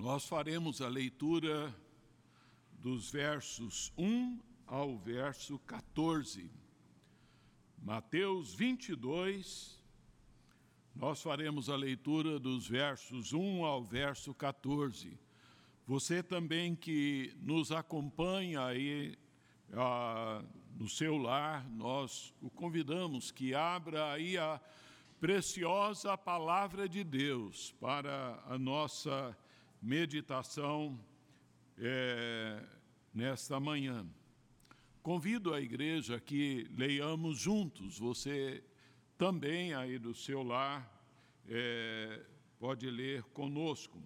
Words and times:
Nós 0.00 0.26
faremos 0.26 0.80
a 0.80 0.88
leitura 0.88 1.76
dos 2.72 3.10
versos 3.10 3.92
1 3.98 4.40
ao 4.66 4.96
verso 4.96 5.58
14. 5.58 6.50
Mateus 7.76 8.54
22, 8.54 9.78
nós 10.96 11.20
faremos 11.20 11.68
a 11.68 11.76
leitura 11.76 12.38
dos 12.40 12.66
versos 12.66 13.34
1 13.34 13.62
ao 13.62 13.84
verso 13.84 14.32
14. 14.32 15.20
Você 15.86 16.22
também 16.22 16.74
que 16.74 17.36
nos 17.36 17.70
acompanha 17.70 18.64
aí 18.64 19.18
ah, 19.74 20.42
no 20.78 20.88
seu 20.88 21.18
lar, 21.18 21.68
nós 21.68 22.32
o 22.40 22.48
convidamos 22.48 23.30
que 23.30 23.54
abra 23.54 24.12
aí 24.12 24.38
a 24.38 24.58
preciosa 25.20 26.16
palavra 26.16 26.88
de 26.88 27.04
Deus 27.04 27.72
para 27.78 28.42
a 28.46 28.58
nossa 28.58 29.36
meditação 29.80 30.98
é, 31.78 32.62
nesta 33.12 33.58
manhã. 33.58 34.06
Convido 35.02 35.54
a 35.54 35.60
igreja 35.60 36.20
que 36.20 36.68
leiamos 36.76 37.38
juntos, 37.38 37.98
você 37.98 38.62
também 39.16 39.74
aí 39.74 39.98
do 39.98 40.14
seu 40.14 40.42
lar 40.42 40.88
é, 41.48 42.24
pode 42.58 42.90
ler 42.90 43.22
conosco. 43.24 44.02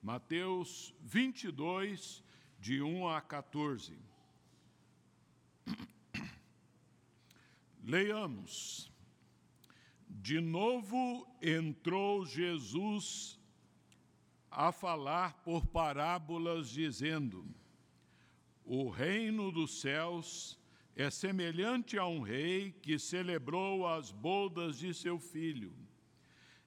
Mateus 0.00 0.94
22, 1.00 2.22
de 2.60 2.80
1 2.80 3.08
a 3.08 3.20
14. 3.20 3.98
Leiamos. 7.82 8.90
De 10.08 10.40
novo 10.40 11.26
entrou 11.40 12.24
Jesus 12.24 13.41
a 14.52 14.70
falar 14.70 15.34
por 15.42 15.66
parábolas, 15.66 16.68
dizendo: 16.68 17.44
O 18.64 18.88
reino 18.88 19.50
dos 19.50 19.80
céus 19.80 20.58
é 20.94 21.08
semelhante 21.10 21.98
a 21.98 22.06
um 22.06 22.20
rei 22.20 22.72
que 22.82 22.98
celebrou 22.98 23.86
as 23.86 24.10
bodas 24.10 24.78
de 24.78 24.92
seu 24.92 25.18
filho. 25.18 25.72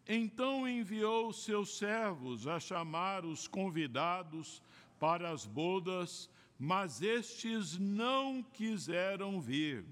Então 0.07 0.67
enviou 0.67 1.31
seus 1.31 1.77
servos 1.77 2.47
a 2.47 2.59
chamar 2.59 3.25
os 3.25 3.47
convidados 3.47 4.61
para 4.99 5.31
as 5.31 5.45
bodas, 5.45 6.29
mas 6.57 7.01
estes 7.01 7.77
não 7.77 8.41
quiseram 8.41 9.39
vir. 9.39 9.85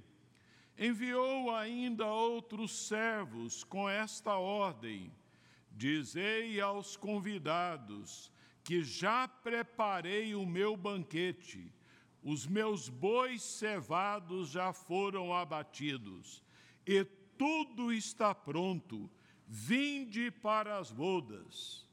Enviou 0.77 1.55
ainda 1.55 2.05
outros 2.07 2.87
servos 2.87 3.63
com 3.63 3.87
esta 3.87 4.35
ordem: 4.35 5.11
Dizei 5.73 6.61
aos 6.61 6.95
convidados 6.95 8.31
que 8.63 8.83
já 8.83 9.27
preparei 9.27 10.35
o 10.35 10.45
meu 10.45 10.77
banquete, 10.77 11.71
os 12.23 12.47
meus 12.47 12.87
bois 12.87 13.41
cevados 13.41 14.49
já 14.49 14.71
foram 14.71 15.33
abatidos, 15.33 16.41
e 16.85 17.03
tudo 17.37 17.91
está 17.91 18.33
pronto, 18.33 19.09
vinde 19.47 20.31
para 20.31 20.77
as 20.77 20.91
bodas. 20.91 21.85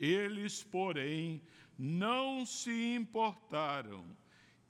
Eles, 0.00 0.62
porém, 0.62 1.42
não 1.76 2.46
se 2.46 2.94
importaram, 2.94 4.16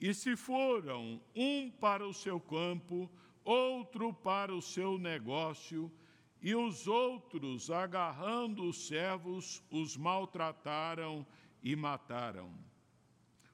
e 0.01 0.13
se 0.13 0.35
foram, 0.35 1.21
um 1.33 1.71
para 1.71 2.05
o 2.05 2.13
seu 2.13 2.39
campo, 2.39 3.09
outro 3.43 4.13
para 4.13 4.53
o 4.53 4.61
seu 4.61 4.97
negócio, 4.97 5.89
e 6.45 6.53
os 6.53 6.87
outros, 6.87 7.71
agarrando 7.71 8.69
os 8.69 8.85
servos, 8.87 9.63
os 9.71 9.97
maltrataram 9.97 11.25
e 11.63 11.75
mataram. 11.75 12.53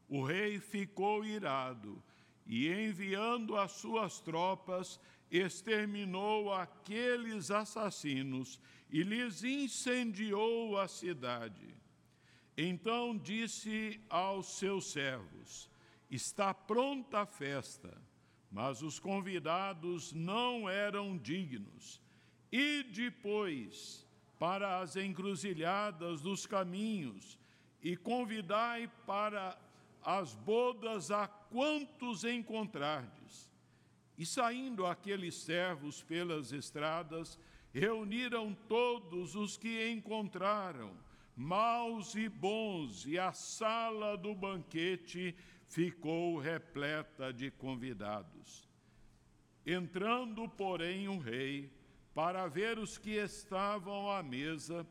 O 0.09 0.21
rei 0.21 0.59
ficou 0.59 1.23
irado 1.23 2.03
e, 2.45 2.67
enviando 2.67 3.55
as 3.55 3.71
suas 3.71 4.19
tropas, 4.19 4.99
exterminou 5.31 6.53
aqueles 6.53 7.49
assassinos 7.49 8.59
e 8.89 9.03
lhes 9.03 9.41
incendiou 9.41 10.77
a 10.77 10.85
cidade. 10.85 11.73
Então 12.57 13.17
disse 13.17 14.01
aos 14.09 14.57
seus 14.57 14.91
servos: 14.91 15.69
Está 16.09 16.53
pronta 16.53 17.21
a 17.21 17.25
festa, 17.25 17.97
mas 18.51 18.81
os 18.81 18.99
convidados 18.99 20.11
não 20.11 20.69
eram 20.69 21.17
dignos. 21.17 22.01
E 22.51 22.83
depois 22.83 24.05
para 24.37 24.79
as 24.79 24.95
encruzilhadas 24.95 26.21
dos 26.21 26.47
caminhos, 26.47 27.37
e 27.83 27.95
convidai 27.95 28.91
para 29.05 29.55
as 30.03 30.33
bodas 30.33 31.11
a 31.11 31.27
quantos 31.27 32.23
encontrardes. 32.23 33.51
E 34.17 34.25
saindo 34.25 34.85
aqueles 34.85 35.35
servos 35.35 36.01
pelas 36.01 36.51
estradas, 36.51 37.37
reuniram 37.73 38.55
todos 38.67 39.35
os 39.35 39.57
que 39.57 39.89
encontraram, 39.89 40.91
maus 41.35 42.15
e 42.15 42.27
bons, 42.27 43.05
e 43.05 43.17
a 43.17 43.31
sala 43.33 44.17
do 44.17 44.33
banquete 44.33 45.35
ficou 45.67 46.37
repleta 46.39 47.31
de 47.31 47.49
convidados. 47.51 48.67
Entrando, 49.65 50.49
porém, 50.49 51.07
o 51.07 51.19
rei, 51.19 51.71
para 52.13 52.47
ver 52.47 52.77
os 52.77 52.97
que 52.97 53.11
estavam 53.11 54.09
à 54.11 54.21
mesa, 54.21 54.85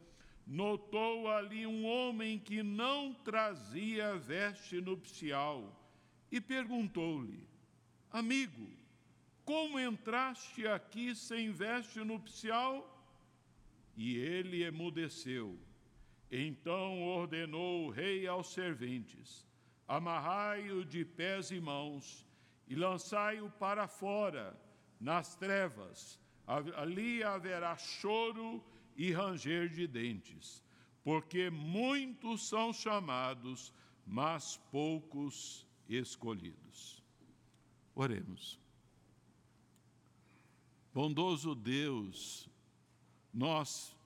notou 0.47 1.28
ali 1.28 1.66
um 1.66 1.84
homem 1.86 2.38
que 2.38 2.62
não 2.62 3.12
trazia 3.12 4.16
veste 4.16 4.81
nupcial 4.81 5.76
e 6.32 6.41
perguntou-lhe: 6.41 7.47
Amigo, 8.10 8.69
como 9.44 9.78
entraste 9.78 10.66
aqui 10.66 11.14
sem 11.14 11.50
veste 11.50 12.00
nupcial? 12.00 12.97
E 13.97 14.16
ele 14.16 14.62
emudeceu. 14.62 15.58
Então 16.31 17.02
ordenou 17.02 17.87
o 17.87 17.91
rei 17.91 18.26
aos 18.26 18.52
serventes: 18.52 19.47
Amarrai-o 19.87 20.84
de 20.84 21.04
pés 21.04 21.50
e 21.50 21.60
mãos 21.60 22.26
e 22.66 22.75
lançai-o 22.75 23.50
para 23.50 23.87
fora, 23.87 24.56
nas 24.98 25.34
trevas 25.34 26.20
ali 26.77 27.22
haverá 27.22 27.77
choro 27.77 28.62
e 28.97 29.12
ranger 29.12 29.69
de 29.69 29.87
dentes, 29.87 30.65
porque 31.05 31.49
muitos 31.49 32.49
são 32.49 32.72
chamados, 32.72 33.72
mas 34.06 34.56
poucos 34.71 35.66
escolhidos. 35.88 37.03
Oremos. 37.94 38.59
Bondoso 40.93 41.55
Deus, 41.55 42.49
nós 43.32 43.97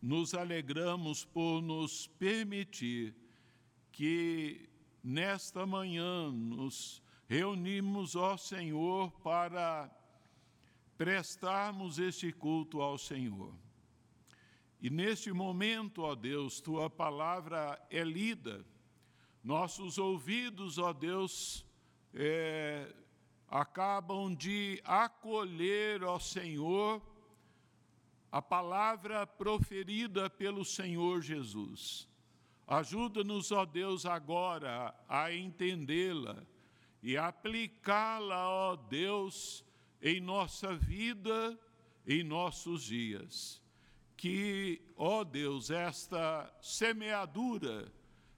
nos 0.00 0.32
alegramos 0.32 1.24
por 1.24 1.60
nos 1.60 2.06
permitir 2.06 3.14
que 3.92 4.68
nesta 5.04 5.66
manhã 5.66 6.32
nos 6.32 7.02
reunimos, 7.28 8.16
ó 8.16 8.38
Senhor, 8.38 9.12
para 9.20 9.90
prestarmos 11.00 11.98
este 11.98 12.30
culto 12.30 12.82
ao 12.82 12.98
Senhor. 12.98 13.54
E 14.82 14.90
neste 14.90 15.32
momento, 15.32 16.02
ó 16.02 16.14
Deus, 16.14 16.60
tua 16.60 16.90
palavra 16.90 17.82
é 17.88 18.04
lida, 18.04 18.62
nossos 19.42 19.96
ouvidos, 19.96 20.76
ó 20.76 20.92
Deus, 20.92 21.64
é, 22.12 22.94
acabam 23.48 24.34
de 24.34 24.78
acolher, 24.84 26.04
ó 26.04 26.18
Senhor, 26.18 27.00
a 28.30 28.42
palavra 28.42 29.26
proferida 29.26 30.28
pelo 30.28 30.66
Senhor 30.66 31.22
Jesus. 31.22 32.06
Ajuda-nos, 32.66 33.50
ó 33.50 33.64
Deus, 33.64 34.04
agora 34.04 34.94
a 35.08 35.32
entendê-la 35.32 36.46
e 37.02 37.16
aplicá-la, 37.16 38.50
ó 38.50 38.76
Deus, 38.76 39.64
em 40.02 40.20
nossa 40.20 40.74
vida, 40.74 41.58
em 42.06 42.22
nossos 42.22 42.82
dias. 42.82 43.62
Que, 44.16 44.80
ó 44.96 45.24
Deus, 45.24 45.70
esta 45.70 46.52
semeadura 46.60 47.92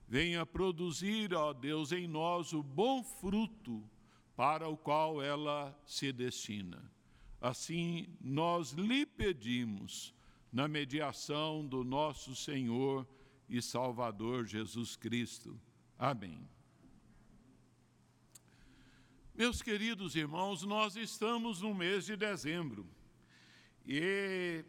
venha 0.07 0.45
produzir, 0.45 1.33
ó 1.33 1.53
Deus, 1.53 1.91
em 1.91 2.07
nós 2.07 2.53
o 2.53 2.63
bom 2.63 3.03
fruto 3.03 3.83
para 4.35 4.67
o 4.67 4.77
qual 4.77 5.21
ela 5.21 5.77
se 5.85 6.11
destina. 6.11 6.91
Assim, 7.41 8.07
nós 8.21 8.71
lhe 8.71 9.05
pedimos, 9.05 10.13
na 10.53 10.67
mediação 10.67 11.65
do 11.65 11.83
nosso 11.83 12.35
Senhor 12.35 13.07
e 13.49 13.59
Salvador 13.59 14.45
Jesus 14.45 14.95
Cristo. 14.95 15.59
Amém. 15.97 16.47
Meus 19.35 19.63
queridos 19.63 20.15
irmãos, 20.15 20.61
nós 20.61 20.95
estamos 20.95 21.59
no 21.59 21.73
mês 21.73 22.05
de 22.05 22.15
dezembro. 22.15 22.87
E 23.83 24.63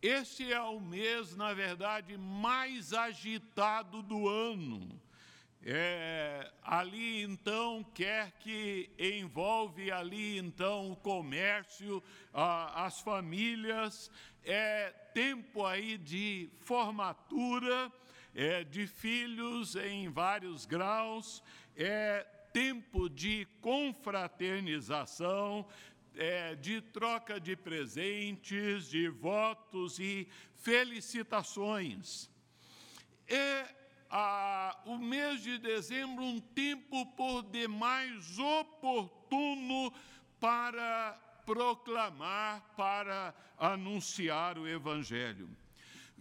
Este 0.00 0.50
é 0.50 0.60
o 0.62 0.80
mês, 0.80 1.36
na 1.36 1.52
verdade, 1.52 2.16
mais 2.16 2.94
agitado 2.94 4.02
do 4.02 4.26
ano. 4.26 4.98
É, 5.62 6.50
ali 6.62 7.22
então 7.22 7.84
quer 7.94 8.32
que 8.38 8.88
envolve 8.98 9.92
ali 9.92 10.38
então 10.38 10.92
o 10.92 10.96
comércio, 10.96 12.02
a, 12.32 12.86
as 12.86 13.00
famílias, 13.02 14.10
é 14.42 14.88
tempo 15.12 15.66
aí 15.66 15.98
de 15.98 16.48
formatura 16.60 17.92
é, 18.34 18.64
de 18.64 18.86
filhos 18.86 19.76
em 19.76 20.08
vários 20.08 20.64
graus, 20.64 21.42
é 21.76 22.26
tempo 22.52 23.08
de 23.08 23.46
confraternização, 23.60 25.66
é, 26.14 26.54
de 26.54 26.80
troca 26.80 27.40
de 27.40 27.56
presentes, 27.56 28.88
de 28.88 29.08
votos 29.08 29.98
e 29.98 30.28
felicitações. 30.56 32.30
É 33.26 33.66
a, 34.10 34.78
o 34.86 34.98
mês 34.98 35.42
de 35.42 35.58
dezembro 35.58 36.24
um 36.24 36.40
tempo 36.40 37.06
por 37.14 37.42
demais 37.44 38.38
oportuno 38.38 39.92
para 40.40 41.12
proclamar, 41.46 42.74
para 42.76 43.32
anunciar 43.56 44.58
o 44.58 44.66
Evangelho. 44.66 45.48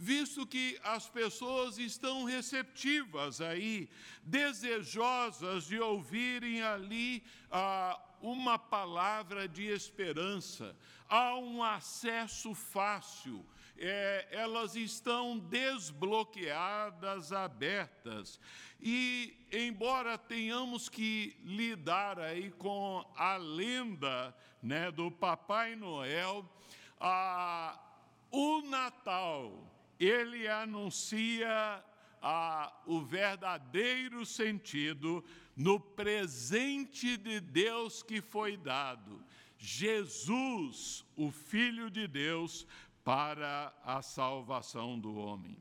Visto 0.01 0.47
que 0.47 0.79
as 0.81 1.09
pessoas 1.09 1.77
estão 1.77 2.23
receptivas 2.23 3.41
aí, 3.41 3.89
desejosas 4.23 5.65
de 5.65 5.77
ouvirem 5.77 6.61
ali 6.61 7.21
ah, 7.51 7.99
uma 8.21 8.57
palavra 8.57 9.45
de 9.45 9.65
esperança, 9.65 10.73
há 11.09 11.35
um 11.35 11.61
acesso 11.61 12.55
fácil, 12.55 13.45
é, 13.77 14.25
elas 14.31 14.77
estão 14.77 15.37
desbloqueadas, 15.37 17.33
abertas. 17.33 18.39
E, 18.79 19.37
embora 19.51 20.17
tenhamos 20.17 20.87
que 20.87 21.35
lidar 21.43 22.17
aí 22.19 22.51
com 22.51 23.05
a 23.17 23.35
lenda 23.35 24.33
né, 24.63 24.89
do 24.91 25.11
Papai 25.11 25.75
Noel, 25.75 26.49
a, 26.97 27.77
o 28.31 28.61
Natal, 28.61 29.69
ele 29.99 30.47
anuncia 30.47 31.83
o 32.85 33.01
verdadeiro 33.01 34.25
sentido 34.25 35.23
no 35.55 35.79
presente 35.79 37.17
de 37.17 37.39
Deus 37.39 38.01
que 38.01 38.21
foi 38.21 38.57
dado. 38.57 39.23
Jesus, 39.57 41.05
o 41.15 41.31
Filho 41.31 41.89
de 41.89 42.07
Deus, 42.07 42.65
para 43.03 43.73
a 43.83 44.01
salvação 44.01 44.97
do 44.97 45.15
homem. 45.15 45.57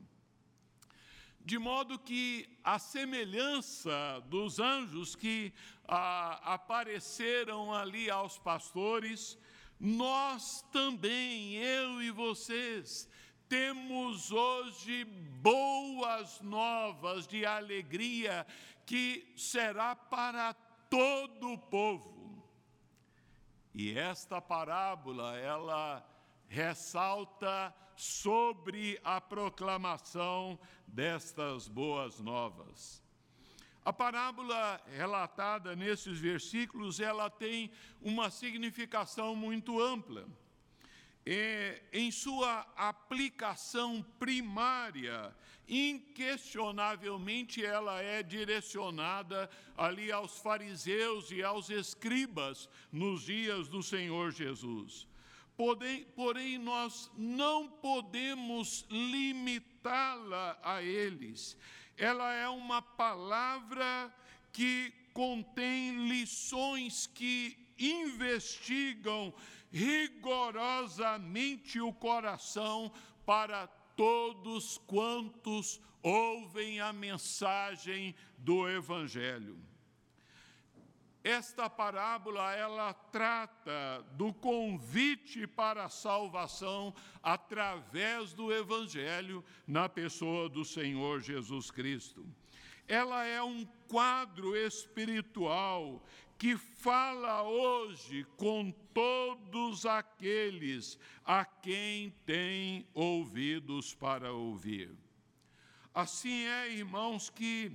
De 1.43 1.57
modo 1.57 1.97
que 1.97 2.47
a 2.63 2.77
semelhança 2.77 4.23
dos 4.27 4.59
anjos 4.59 5.15
que 5.15 5.51
ah, 5.87 6.39
apareceram 6.53 7.73
ali 7.73 8.09
aos 8.09 8.37
pastores, 8.37 9.37
nós 9.79 10.63
também, 10.71 11.55
eu 11.55 12.03
e 12.03 12.11
vocês, 12.11 13.09
temos 13.49 14.31
hoje 14.31 15.03
boas 15.41 16.39
novas 16.41 17.27
de 17.27 17.45
alegria 17.45 18.45
que 18.85 19.33
será 19.35 19.95
para 19.95 20.53
todo 20.87 21.53
o 21.53 21.57
povo. 21.57 22.47
E 23.73 23.97
esta 23.97 24.39
parábola, 24.39 25.35
ela 25.37 26.07
ressalta 26.47 27.73
sobre 27.95 28.99
a 29.03 29.19
proclamação 29.19 30.59
destas 30.87 31.67
boas 31.67 32.19
novas. 32.19 33.03
A 33.83 33.91
parábola 33.91 34.79
relatada 34.95 35.75
nesses 35.75 36.19
versículos, 36.19 36.99
ela 36.99 37.29
tem 37.29 37.71
uma 37.99 38.29
significação 38.29 39.35
muito 39.35 39.81
ampla. 39.81 40.27
É, 41.25 41.81
em 41.93 42.11
sua 42.11 42.65
aplicação 42.75 44.03
primária, 44.17 45.35
inquestionavelmente 45.67 47.63
ela 47.63 48.01
é 48.01 48.23
direcionada 48.23 49.49
ali 49.77 50.11
aos 50.11 50.39
fariseus 50.39 51.29
e 51.31 51.43
aos 51.43 51.69
escribas 51.69 52.67
nos 52.91 53.23
dias 53.23 53.67
do 53.67 53.83
Senhor 53.83 54.31
Jesus. 54.31 55.07
Porém, 55.55 56.05
porém 56.15 56.57
nós 56.57 57.11
não 57.15 57.67
podemos 57.67 58.85
limitá-la 58.89 60.57
a 60.63 60.81
eles. 60.81 61.55
Ela 61.97 62.33
é 62.33 62.47
uma 62.47 62.81
palavra 62.81 64.11
que 64.51 64.91
contém 65.13 66.07
lições 66.07 67.05
que 67.07 67.57
investigam 67.77 69.33
rigorosamente 69.71 71.79
o 71.79 71.93
coração 71.93 72.91
para 73.25 73.67
todos 73.95 74.77
quantos 74.87 75.79
ouvem 76.01 76.79
a 76.79 76.91
mensagem 76.93 78.15
do 78.37 78.69
Evangelho. 78.69 79.59
Esta 81.23 81.69
parábola 81.69 82.55
ela 82.55 82.93
trata 82.93 84.05
do 84.13 84.33
convite 84.33 85.45
para 85.45 85.85
a 85.85 85.89
salvação 85.89 86.93
através 87.21 88.33
do 88.33 88.53
evangelho 88.53 89.43
na 89.67 89.89
pessoa 89.89 90.47
do 90.47 90.63
Senhor 90.63 91.19
Jesus 91.19 91.69
Cristo. 91.69 92.25
Ela 92.87 93.25
é 93.25 93.43
um 93.43 93.65
quadro 93.89 94.55
espiritual 94.55 96.01
que 96.39 96.55
fala 96.55 97.43
hoje 97.43 98.25
com 98.37 98.71
todos 98.93 99.85
aqueles 99.85 100.97
a 101.25 101.43
quem 101.43 102.11
tem 102.25 102.87
ouvidos 102.93 103.93
para 103.93 104.31
ouvir. 104.31 104.89
Assim 105.93 106.45
é, 106.45 106.71
irmãos, 106.71 107.29
que 107.29 107.69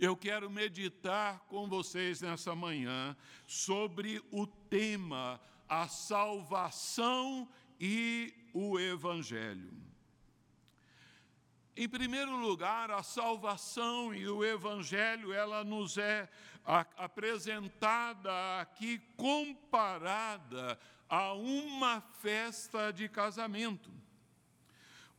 eu 0.00 0.16
quero 0.16 0.50
meditar 0.50 1.38
com 1.46 1.68
vocês 1.68 2.20
nessa 2.20 2.56
manhã 2.56 3.16
sobre 3.46 4.20
o 4.32 4.48
tema 4.48 5.40
a 5.68 5.86
salvação 5.86 7.48
e 7.78 8.34
o 8.52 8.80
evangelho. 8.80 9.70
Em 11.76 11.88
primeiro 11.88 12.36
lugar, 12.36 12.90
a 12.90 13.02
salvação 13.04 14.12
e 14.12 14.28
o 14.28 14.44
evangelho, 14.44 15.32
ela 15.32 15.62
nos 15.62 15.96
é 15.96 16.28
apresentada 16.64 18.60
aqui 18.60 19.00
comparada 19.16 20.78
a 21.08 21.32
uma 21.34 22.00
festa 22.20 22.92
de 22.92 23.08
casamento. 23.08 23.90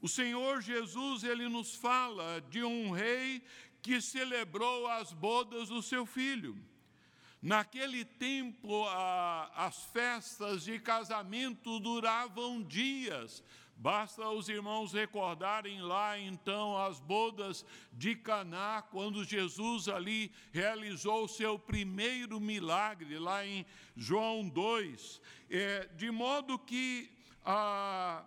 O 0.01 0.07
Senhor 0.07 0.62
Jesus, 0.62 1.24
ele 1.24 1.48
nos 1.48 1.75
fala 1.75 2.41
de 2.50 2.63
um 2.63 2.91
rei 2.91 3.43
que 3.81 4.01
celebrou 4.01 4.88
as 4.88 5.12
bodas 5.12 5.69
do 5.69 5.81
seu 5.81 6.05
filho. 6.05 6.57
Naquele 7.41 8.05
tempo, 8.05 8.86
a, 8.88 9.51
as 9.55 9.83
festas 9.86 10.63
de 10.63 10.79
casamento 10.79 11.79
duravam 11.79 12.62
dias. 12.62 13.43
Basta 13.82 14.30
os 14.30 14.48
irmãos 14.48 14.94
recordarem 14.94 15.82
lá 15.82 16.16
então 16.16 16.78
as 16.78 17.00
bodas 17.00 17.66
de 17.92 18.16
Caná, 18.16 18.84
quando 18.84 19.24
Jesus 19.24 19.90
ali 19.90 20.32
realizou 20.52 21.24
o 21.24 21.28
seu 21.28 21.58
primeiro 21.58 22.40
milagre, 22.40 23.18
lá 23.18 23.44
em 23.44 23.66
João 23.98 24.48
2. 24.48 25.20
É, 25.50 25.90
de 25.96 26.12
modo 26.12 26.60
que 26.60 27.10
há 27.44 28.24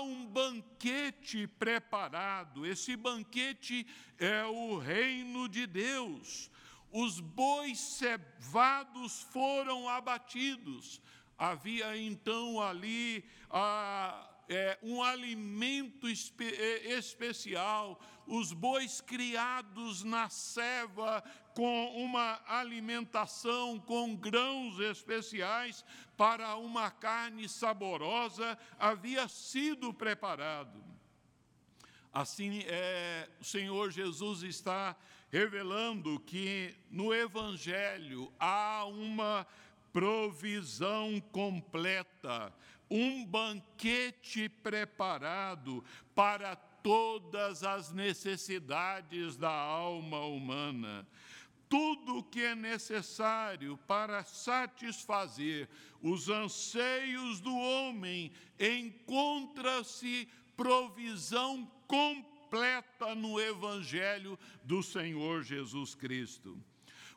um 0.00 0.24
banquete 0.28 1.48
preparado, 1.48 2.64
esse 2.64 2.94
banquete 2.94 3.84
é 4.16 4.44
o 4.44 4.78
reino 4.78 5.48
de 5.48 5.66
Deus. 5.66 6.48
Os 6.92 7.18
bois 7.18 7.80
cevados 7.80 9.22
foram 9.32 9.88
abatidos. 9.88 11.02
Havia 11.36 11.96
então 11.96 12.60
ali 12.60 13.24
é, 14.52 14.78
um 14.82 15.02
alimento 15.02 16.08
espe 16.08 16.44
é, 16.44 16.98
especial, 16.98 17.98
os 18.26 18.52
bois 18.52 19.00
criados 19.00 20.04
na 20.04 20.28
ceva 20.28 21.24
com 21.54 21.86
uma 21.96 22.40
alimentação 22.46 23.78
com 23.80 24.14
grãos 24.14 24.78
especiais 24.78 25.84
para 26.16 26.56
uma 26.56 26.90
carne 26.90 27.48
saborosa 27.48 28.58
havia 28.78 29.26
sido 29.26 29.92
preparado. 29.92 30.84
Assim, 32.12 32.62
é, 32.66 33.28
o 33.40 33.44
Senhor 33.44 33.90
Jesus 33.90 34.42
está 34.42 34.94
revelando 35.30 36.20
que 36.20 36.76
no 36.90 37.14
Evangelho 37.14 38.30
há 38.38 38.84
uma 38.84 39.46
provisão 39.92 41.20
completa, 41.32 42.52
um 42.92 43.24
banquete 43.24 44.50
preparado 44.50 45.82
para 46.14 46.54
todas 46.54 47.64
as 47.64 47.90
necessidades 47.90 49.34
da 49.34 49.50
alma 49.50 50.20
humana. 50.26 51.08
Tudo 51.70 52.18
o 52.18 52.22
que 52.22 52.42
é 52.42 52.54
necessário 52.54 53.78
para 53.86 54.22
satisfazer 54.24 55.70
os 56.02 56.28
anseios 56.28 57.40
do 57.40 57.56
homem 57.56 58.30
encontra-se 58.60 60.28
provisão 60.54 61.64
completa 61.86 63.14
no 63.14 63.40
Evangelho 63.40 64.38
do 64.62 64.82
Senhor 64.82 65.42
Jesus 65.42 65.94
Cristo. 65.94 66.62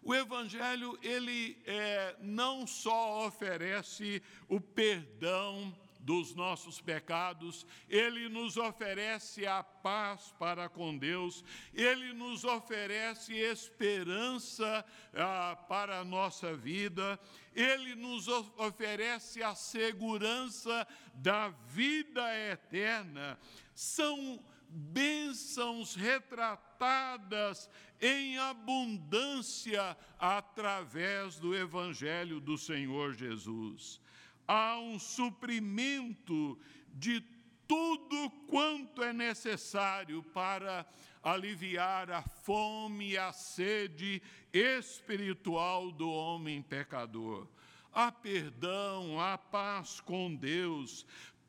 O 0.06 0.14
Evangelho, 0.14 1.00
ele 1.02 1.58
é, 1.66 2.16
não 2.22 2.68
só 2.68 3.26
oferece 3.26 4.22
o 4.48 4.62
perdão 4.62 5.76
dos 6.00 6.36
nossos 6.36 6.80
pecados, 6.80 7.66
ele 7.90 8.30
nos 8.30 8.56
oferece 8.56 9.48
a 9.48 9.64
paz 9.64 10.32
para 10.38 10.70
com 10.70 10.96
Deus, 10.96 11.44
ele 11.74 12.14
nos 12.14 12.44
oferece 12.44 13.34
esperança 13.34 14.86
ah, 15.16 15.58
para 15.68 16.02
a 16.02 16.06
nossa 16.06 16.56
vida, 16.56 17.20
ele 17.56 17.96
nos 17.96 18.28
oferece 18.28 19.42
a 19.42 19.56
segurança 19.56 20.88
da 21.16 21.50
vida 21.50 22.24
eterna. 22.52 23.40
São 23.74 24.40
bênçãos 24.70 25.96
retratadas 25.96 27.70
em 28.02 28.38
abundância 28.38 29.98
através 30.20 31.40
do 31.40 31.56
Evangelho 31.56 32.40
do 32.40 32.58
Senhor 32.58 33.14
Jesus. 33.14 34.00
Há 34.48 34.78
um 34.80 35.00
suprimento 35.00 36.60
de 36.94 37.24
tudo 37.68 38.30
quanto 38.48 39.02
é 39.04 39.12
necessário 39.12 40.22
para 40.22 40.86
aliviar 41.24 42.12
a 42.12 42.22
fome 42.22 43.12
e 43.12 43.18
a 43.18 43.34
sede 43.34 44.22
espiritual 44.54 45.92
do 45.92 46.10
homem 46.10 46.62
pecador. 46.62 47.48
Há 47.92 48.12
perdão, 48.12 49.20
há 49.20 49.38
paz 49.38 50.00
com 50.02 50.36
Deus, 50.36 51.06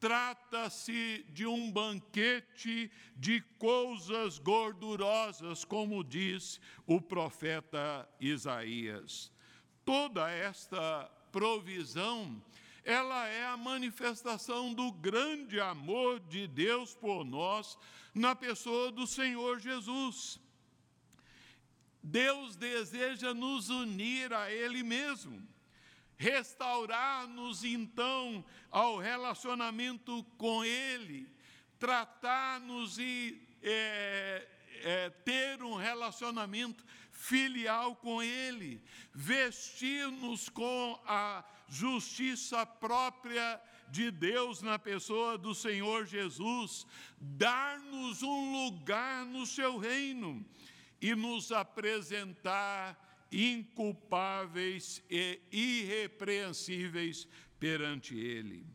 Trata-se 0.07 1.27
de 1.31 1.49
um 1.49 1.69
banquete 1.69 2.93
de 3.17 3.41
coisas 3.59 4.39
gordurosas, 4.39 5.65
como 5.65 6.05
diz 6.05 6.61
o 6.87 7.01
profeta 7.01 8.09
Isaías. 8.21 9.33
Toda 9.85 10.31
esta 10.31 11.11
provisão, 11.33 12.41
ela 12.85 13.27
é 13.27 13.47
a 13.47 13.57
manifestação 13.57 14.73
do 14.73 14.93
grande 14.93 15.59
amor 15.59 16.21
de 16.21 16.47
Deus 16.47 16.95
por 16.95 17.25
nós 17.25 17.77
na 18.15 18.37
pessoa 18.37 18.93
do 18.93 19.09
Senhor 19.09 19.59
Jesus. 19.59 20.39
Deus 22.01 22.55
deseja 22.55 23.35
nos 23.35 23.71
unir 23.71 24.33
a 24.33 24.53
Ele 24.53 24.85
mesmo 24.85 25.56
restaurar-nos 26.17 27.65
então 27.65 28.45
ao 28.71 28.99
relacionamento 28.99 30.25
com 30.39 30.65
Ele, 30.65 31.29
tratar-nos 31.79 32.99
e 32.99 33.43
é, 33.63 34.49
é, 34.83 35.11
ter 35.11 35.63
um 35.63 35.75
relacionamento 35.75 36.85
filial 37.13 37.97
com 37.97 38.23
Ele, 38.23 38.83
vestir-nos 39.15 40.49
com 40.49 41.01
a 41.07 41.45
justiça 41.69 42.65
própria 42.65 43.61
de 43.89 44.11
Deus 44.11 44.63
na 44.63 44.79
pessoa 44.79 45.39
do 45.39 45.55
Senhor 45.55 46.07
Jesus, 46.07 46.87
dar-nos 47.21 48.23
um 48.23 48.67
lugar 48.67 49.25
no 49.25 49.47
seu 49.47 49.79
reino 49.79 50.45
e 51.01 51.15
nos 51.15 51.53
apresentar 51.53 53.06
inculpáveis 53.31 55.03
e 55.11 55.41
irrepreensíveis 55.51 57.27
perante 57.59 58.17
Ele. 58.19 58.67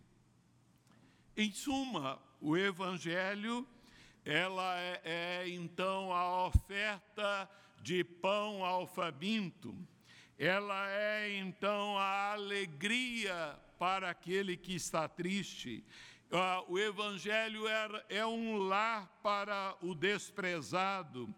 Em 1.36 1.52
suma, 1.52 2.22
o 2.40 2.58
Evangelho, 2.58 3.68
ela 4.26 4.78
é, 4.80 5.02
é 5.04 5.50
então 5.50 6.14
a 6.14 6.48
oferta 6.48 7.50
de 7.82 8.04
pão 8.04 8.64
ao 8.64 8.86
faminto, 8.86 9.76
ela 10.38 10.90
é 10.90 11.38
então 11.38 11.98
a 11.98 12.34
alegria 12.34 13.58
para 13.78 14.10
aquele 14.10 14.58
que 14.58 14.76
está 14.76 15.08
triste. 15.08 15.84
Ah, 16.32 16.64
o 16.68 16.80
Evangelho 16.80 17.64
é, 18.10 18.26
um 18.26 18.58
lar 18.58 19.08
para 19.22 19.76
o 19.82 19.94
desprezado, 19.94 21.34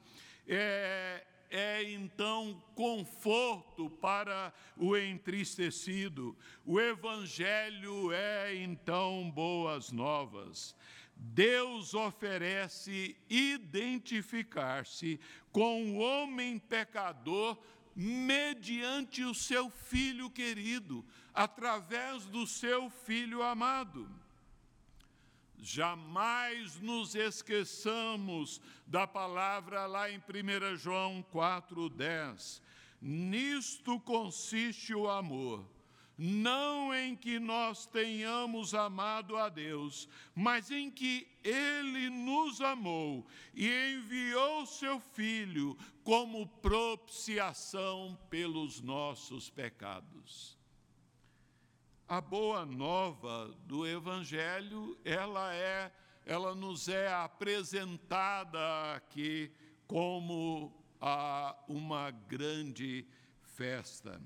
é, 0.48 1.26
é 1.54 1.84
então 1.84 2.60
conforto 2.74 3.88
para 3.88 4.52
o 4.76 4.98
entristecido. 4.98 6.36
O 6.66 6.82
Evangelho 6.82 8.12
é 8.12 8.56
então 8.56 9.30
boas 9.30 9.92
novas. 9.92 10.76
Deus 11.16 11.94
oferece 11.94 13.16
identificar-se 13.30 15.20
com 15.52 15.92
o 15.92 16.00
homem 16.00 16.58
pecador 16.58 17.56
mediante 17.96 19.24
o 19.24 19.36
seu 19.36 19.70
filho 19.70 20.32
querido, 20.32 21.06
através 21.32 22.26
do 22.26 22.48
seu 22.48 22.90
filho 22.90 23.44
amado. 23.44 24.10
Jamais 25.66 26.78
nos 26.82 27.16
esqueçamos 27.16 28.60
da 28.86 29.08
palavra 29.08 29.86
lá 29.86 30.12
em 30.12 30.18
1 30.18 30.76
João 30.76 31.26
4,10. 31.34 32.62
Nisto 33.02 33.98
consiste 34.02 34.94
o 34.94 35.10
amor, 35.10 35.66
não 36.18 36.94
em 36.94 37.16
que 37.16 37.40
nós 37.40 37.86
tenhamos 37.86 38.74
amado 38.74 39.38
a 39.38 39.48
Deus, 39.48 40.10
mas 40.36 40.70
em 40.70 40.92
que 40.92 41.26
Ele 41.42 42.10
nos 42.10 42.60
amou 42.60 43.26
e 43.54 43.96
enviou 43.96 44.66
seu 44.66 45.00
Filho 45.00 45.78
como 46.04 46.46
propiciação 46.46 48.20
pelos 48.30 48.82
nossos 48.82 49.50
pecados. 49.50 50.62
A 52.16 52.22
boa 52.22 52.64
nova 52.64 53.48
do 53.66 53.88
evangelho, 53.88 54.96
ela 55.04 55.52
é, 55.56 55.92
ela 56.28 56.54
nos 56.54 56.88
é 56.88 57.12
apresentada 57.12 58.94
aqui 58.94 59.52
como 59.88 60.72
a, 61.02 61.56
uma 61.68 62.12
grande 62.12 63.08
festa. 63.42 64.22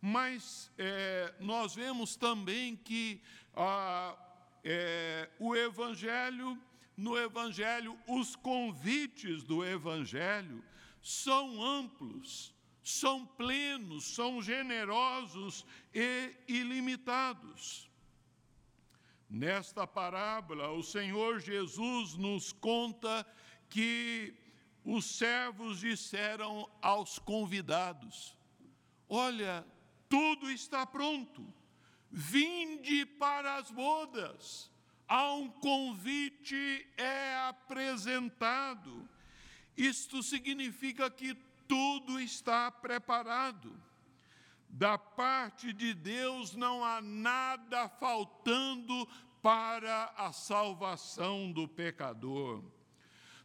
Mas 0.00 0.68
é, 0.76 1.32
nós 1.38 1.76
vemos 1.76 2.16
também 2.16 2.74
que 2.74 3.22
a, 3.54 4.16
é, 4.64 5.30
o 5.38 5.54
Evangelho, 5.54 6.60
no 6.96 7.16
Evangelho, 7.16 7.96
os 8.08 8.34
convites 8.34 9.44
do 9.44 9.64
Evangelho 9.64 10.60
são 11.00 11.62
amplos 11.62 12.52
são 12.82 13.24
plenos, 13.24 14.14
são 14.14 14.42
generosos 14.42 15.64
e 15.94 16.34
ilimitados. 16.48 17.88
Nesta 19.30 19.86
parábola, 19.86 20.70
o 20.72 20.82
Senhor 20.82 21.40
Jesus 21.40 22.14
nos 22.14 22.52
conta 22.52 23.26
que 23.70 24.34
os 24.84 25.04
servos 25.06 25.80
disseram 25.80 26.68
aos 26.82 27.18
convidados: 27.18 28.36
Olha, 29.08 29.64
tudo 30.08 30.50
está 30.50 30.84
pronto, 30.84 31.46
vinde 32.10 33.06
para 33.06 33.56
as 33.56 33.70
bodas. 33.70 34.70
Há 35.08 35.32
um 35.34 35.48
convite 35.48 36.86
é 36.96 37.34
apresentado. 37.48 39.08
Isto 39.76 40.22
significa 40.22 41.10
que 41.10 41.34
tudo 41.68 42.20
está 42.20 42.70
preparado. 42.70 43.80
Da 44.68 44.96
parte 44.96 45.72
de 45.72 45.92
Deus 45.92 46.54
não 46.54 46.84
há 46.84 47.00
nada 47.00 47.88
faltando 47.88 49.06
para 49.42 50.12
a 50.16 50.32
salvação 50.32 51.52
do 51.52 51.68
pecador. 51.68 52.64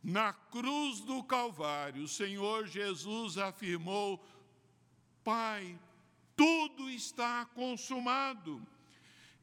Na 0.01 0.31
cruz 0.31 1.01
do 1.01 1.21
Calvário, 1.23 2.03
o 2.03 2.07
Senhor 2.07 2.67
Jesus 2.67 3.37
afirmou: 3.37 4.25
Pai, 5.23 5.77
tudo 6.35 6.89
está 6.89 7.45
consumado. 7.45 8.65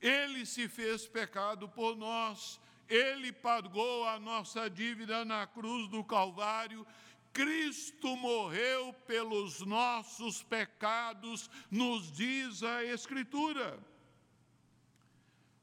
Ele 0.00 0.46
se 0.46 0.68
fez 0.68 1.06
pecado 1.06 1.68
por 1.68 1.96
nós, 1.96 2.60
ele 2.88 3.32
pagou 3.32 4.06
a 4.06 4.18
nossa 4.18 4.70
dívida 4.70 5.24
na 5.24 5.46
cruz 5.46 5.88
do 5.88 6.04
Calvário 6.04 6.86
Cristo 7.34 8.16
morreu 8.16 8.92
pelos 9.06 9.60
nossos 9.60 10.42
pecados, 10.42 11.50
nos 11.68 12.12
diz 12.12 12.62
a 12.62 12.84
Escritura. 12.84 13.78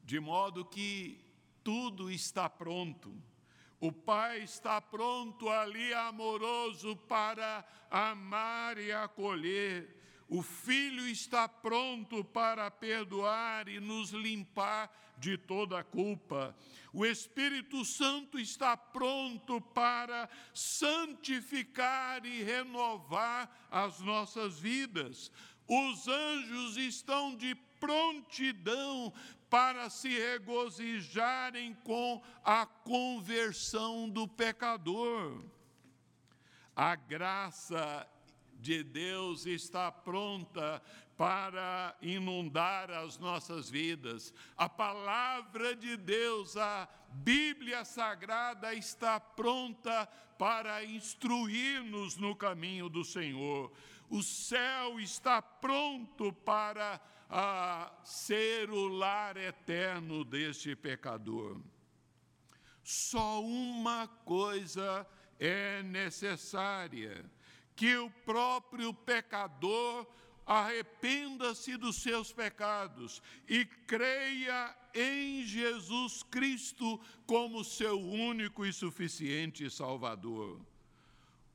De 0.04 0.20
modo 0.20 0.66
que 0.66 1.18
tudo 1.64 2.12
está 2.12 2.50
pronto. 2.50 3.16
O 3.80 3.92
Pai 3.92 4.42
está 4.42 4.82
pronto 4.82 5.50
ali, 5.50 5.94
amoroso, 5.94 6.96
para 7.08 7.66
amar 7.90 8.78
e 8.78 8.92
acolher. 8.92 10.01
O 10.34 10.42
Filho 10.42 11.06
está 11.10 11.50
pronto 11.50 12.24
para 12.24 12.72
perdoar 12.72 13.68
e 13.68 13.82
nos 13.82 14.12
limpar 14.12 14.90
de 15.18 15.38
toda 15.38 15.80
a 15.80 15.84
culpa. 15.84 16.56
O 16.94 17.06
Espírito 17.06 17.84
Santo 17.84 18.40
está 18.40 18.78
pronto 18.78 19.60
para 19.60 20.30
santificar 20.54 22.26
e 22.26 22.44
renovar 22.44 23.68
as 23.70 24.00
nossas 24.00 24.58
vidas. 24.58 25.30
Os 25.68 26.08
anjos 26.08 26.78
estão 26.78 27.36
de 27.36 27.54
prontidão 27.78 29.12
para 29.50 29.90
se 29.90 30.18
regozijarem 30.18 31.74
com 31.84 32.24
a 32.42 32.66
conversão 32.66 34.08
do 34.08 34.26
pecador. 34.30 35.44
A 36.74 36.96
graça 36.96 38.08
de 38.62 38.84
Deus 38.84 39.46
está 39.46 39.92
pronta 39.92 40.82
para 41.18 41.96
inundar 42.02 42.92
as 42.92 43.18
nossas 43.18 43.70
vidas. 43.70 44.34
A 44.56 44.70
palavra 44.70 45.76
de 45.76 45.98
Deus, 45.98 46.56
a 46.56 46.88
Bíblia 47.10 47.84
Sagrada 47.84 48.74
está 48.74 49.20
pronta 49.20 50.08
para 50.38 50.84
instruir-nos 50.84 52.18
no 52.18 52.36
caminho 52.36 52.88
do 52.88 53.04
Senhor. 53.04 53.72
O 54.10 54.22
céu 54.22 55.00
está 55.00 55.42
pronto 55.42 56.32
para 56.32 57.02
ah, 57.30 57.92
ser 58.04 58.70
o 58.70 58.88
lar 58.88 59.38
eterno 59.38 60.24
deste 60.24 60.76
pecador. 60.76 61.62
Só 62.84 63.42
uma 63.42 64.08
coisa 64.08 65.08
é 65.40 65.82
necessária 65.84 67.24
que 67.82 67.98
o 67.98 68.12
próprio 68.12 68.94
pecador 68.94 70.06
arrependa-se 70.46 71.76
dos 71.78 71.96
seus 71.96 72.32
pecados 72.32 73.24
e 73.50 73.66
creia 73.66 74.78
em 74.94 75.44
Jesus 75.44 76.22
Cristo 76.22 77.02
como 77.26 77.64
seu 77.64 78.00
único 78.00 78.68
e 78.68 78.72
suficiente 78.72 79.68
Salvador. 79.68 80.62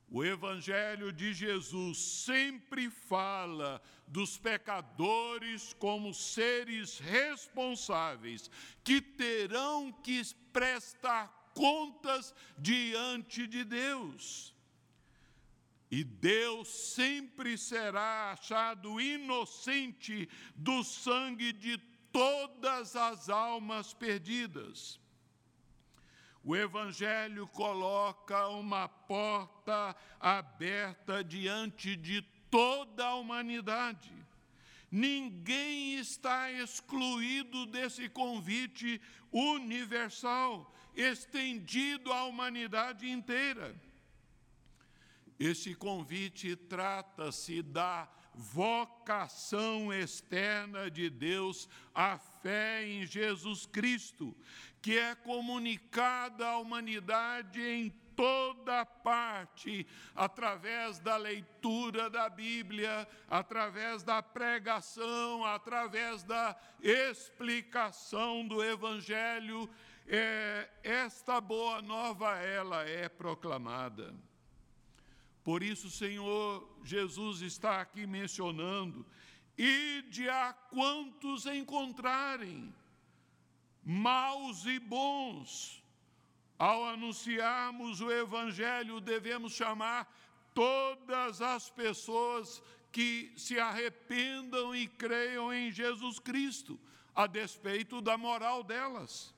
O 0.09 0.21
Evangelho 0.21 1.13
de 1.13 1.33
Jesus 1.33 1.97
sempre 1.97 2.89
fala 2.89 3.81
dos 4.05 4.37
pecadores 4.37 5.73
como 5.79 6.13
seres 6.13 6.99
responsáveis 6.99 8.51
que 8.83 8.99
terão 8.99 9.93
que 10.03 10.21
prestar 10.51 11.51
contas 11.53 12.35
diante 12.57 13.47
de 13.47 13.63
Deus. 13.63 14.56
E 15.89 16.03
Deus 16.03 16.67
sempre 16.67 17.57
será 17.57 18.31
achado 18.31 18.99
inocente 18.99 20.27
do 20.55 20.83
sangue 20.83 21.53
de 21.53 21.77
todas 22.11 22.95
as 22.95 23.29
almas 23.29 23.93
perdidas. 23.93 24.99
O 26.43 26.55
Evangelho 26.55 27.47
coloca 27.47 28.47
uma 28.47 28.87
porta 28.87 29.95
aberta 30.19 31.23
diante 31.23 31.95
de 31.95 32.21
toda 32.49 33.05
a 33.05 33.15
humanidade. 33.15 34.11
Ninguém 34.89 35.95
está 35.95 36.51
excluído 36.51 37.65
desse 37.65 38.07
convite 38.07 39.01
universal, 39.31 40.73
estendido 40.95 42.11
à 42.13 42.23
humanidade 42.23 43.09
inteira. 43.09 43.75
Esse 45.39 45.75
convite 45.75 46.55
trata-se 46.55 47.61
da 47.61 48.09
vocação 48.33 49.91
externa 49.91 50.89
de 50.91 51.09
Deus 51.09 51.67
à 51.93 52.17
fé 52.17 52.87
em 52.87 53.05
Jesus 53.05 53.65
Cristo, 53.65 54.35
que 54.81 54.97
é 54.97 55.15
comunicada 55.15 56.47
à 56.47 56.57
humanidade 56.57 57.61
em 57.61 57.89
toda 58.15 58.83
parte, 58.83 59.85
através 60.15 60.97
da 60.97 61.17
leitura 61.17 62.09
da 62.09 62.27
Bíblia, 62.27 63.07
através 63.29 64.01
da 64.01 64.23
pregação, 64.23 65.45
através 65.45 66.23
da 66.23 66.55
explicação 66.81 68.47
do 68.47 68.63
Evangelho. 68.63 69.69
É, 70.07 70.67
esta 70.83 71.39
boa 71.39 71.79
nova, 71.81 72.37
ela 72.37 72.83
é 72.83 73.07
proclamada. 73.07 74.15
Por 75.47 75.63
isso, 75.63 75.89
Senhor 75.89 76.67
Jesus 76.83 77.39
está 77.39 77.79
aqui 77.79 78.05
mencionando: 78.05 79.05
ide 79.57 80.27
a 80.27 80.51
quantos 80.51 81.45
encontrarem, 81.45 82.75
maus 83.81 84.65
e 84.65 84.77
bons. 84.77 85.81
Ao 86.59 86.83
anunciarmos 86.83 88.01
o 88.01 88.11
Evangelho, 88.11 88.99
devemos 88.99 89.53
chamar 89.53 90.13
todas 90.53 91.41
as 91.41 91.69
pessoas 91.69 92.61
que 92.91 93.31
se 93.37 93.57
arrependam 93.57 94.75
e 94.75 94.85
creiam 94.85 95.53
em 95.53 95.71
Jesus 95.71 96.19
Cristo, 96.19 96.77
a 97.15 97.25
despeito 97.25 98.01
da 98.01 98.17
moral 98.17 98.65
delas. 98.65 99.33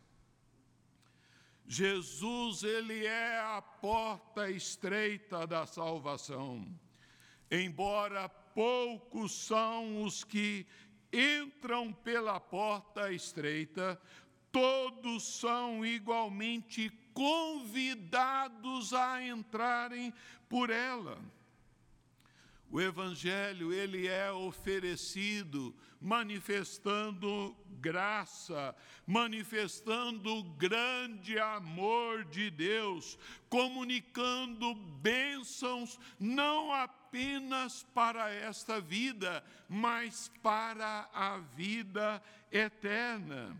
Jesus, 1.71 2.63
ele 2.63 3.05
é 3.05 3.39
a 3.41 3.61
porta 3.61 4.49
estreita 4.49 5.45
da 5.45 5.67
salvação. 5.67 6.67
Embora 7.51 8.27
poucos 8.27 9.31
são 9.45 10.01
os 10.01 10.23
que 10.23 10.65
entram 11.13 11.93
pela 11.93 12.39
porta 12.39 13.13
estreita, 13.13 14.01
todos 14.51 15.39
são 15.39 15.85
igualmente 15.85 16.89
convidados 17.13 18.91
a 18.91 19.23
entrarem 19.23 20.11
por 20.49 20.71
ela. 20.71 21.21
O 22.71 22.81
evangelho 22.81 23.71
ele 23.71 24.07
é 24.07 24.31
oferecido 24.31 25.75
manifestando 26.01 27.55
graça, 27.79 28.75
manifestando 29.05 30.43
grande 30.57 31.39
amor 31.39 32.25
de 32.25 32.49
Deus, 32.49 33.17
comunicando 33.49 34.75
bênçãos 34.75 35.99
não 36.19 36.73
apenas 36.73 37.83
para 37.93 38.31
esta 38.31 38.79
vida, 38.79 39.43
mas 39.67 40.31
para 40.41 41.09
a 41.13 41.37
vida 41.37 42.21
eterna. 42.51 43.55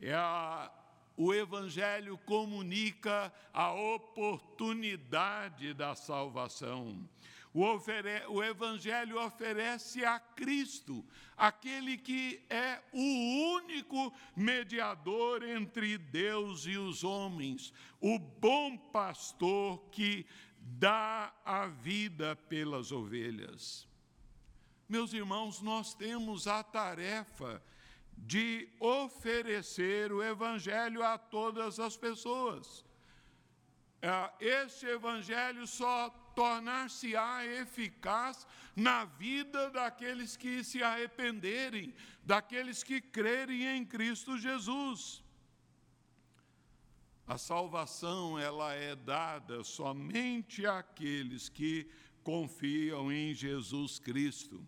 É 0.00 0.14
a 0.14 0.70
o 1.16 1.32
Evangelho 1.32 2.18
comunica 2.18 3.32
a 3.52 3.72
oportunidade 3.72 5.72
da 5.72 5.94
salvação. 5.94 7.08
O, 7.54 7.62
o 8.30 8.42
Evangelho 8.42 9.24
oferece 9.24 10.04
a 10.04 10.18
Cristo, 10.18 11.04
aquele 11.36 11.96
que 11.96 12.44
é 12.50 12.82
o 12.92 13.54
único 13.54 14.12
mediador 14.34 15.44
entre 15.44 15.96
Deus 15.96 16.66
e 16.66 16.76
os 16.76 17.04
homens, 17.04 17.72
o 18.00 18.18
bom 18.18 18.76
pastor 18.76 19.78
que 19.92 20.26
dá 20.58 21.32
a 21.44 21.68
vida 21.68 22.34
pelas 22.34 22.90
ovelhas. 22.90 23.86
Meus 24.88 25.12
irmãos, 25.12 25.60
nós 25.60 25.94
temos 25.94 26.48
a 26.48 26.60
tarefa 26.64 27.62
de 28.18 28.68
oferecer 28.80 30.12
o 30.12 30.24
Evangelho 30.24 31.04
a 31.04 31.16
todas 31.16 31.78
as 31.78 31.96
pessoas. 31.96 32.84
É, 34.02 34.32
este 34.40 34.86
Evangelho 34.86 35.68
só 35.68 36.10
tornar-se-á 36.34 37.44
eficaz 37.46 38.46
na 38.74 39.04
vida 39.04 39.70
daqueles 39.70 40.36
que 40.36 40.64
se 40.64 40.82
arrependerem, 40.82 41.94
daqueles 42.24 42.82
que 42.82 43.00
crerem 43.00 43.66
em 43.76 43.84
Cristo 43.84 44.36
Jesus. 44.38 45.22
A 47.26 47.38
salvação 47.38 48.38
ela 48.38 48.74
é 48.74 48.94
dada 48.94 49.64
somente 49.64 50.66
àqueles 50.66 51.48
que 51.48 51.88
confiam 52.22 53.10
em 53.10 53.32
Jesus 53.32 53.98
Cristo. 53.98 54.66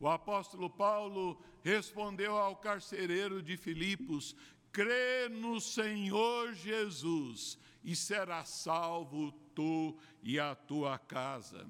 O 0.00 0.08
apóstolo 0.08 0.70
Paulo 0.70 1.42
respondeu 1.62 2.36
ao 2.36 2.56
carcereiro 2.56 3.42
de 3.42 3.56
Filipos: 3.56 4.34
crê 4.72 5.28
no 5.28 5.60
Senhor 5.60 6.54
Jesus 6.54 7.58
e 7.88 7.96
será 7.96 8.44
salvo 8.44 9.32
tu 9.54 9.96
e 10.22 10.38
a 10.38 10.54
tua 10.54 10.98
casa. 10.98 11.66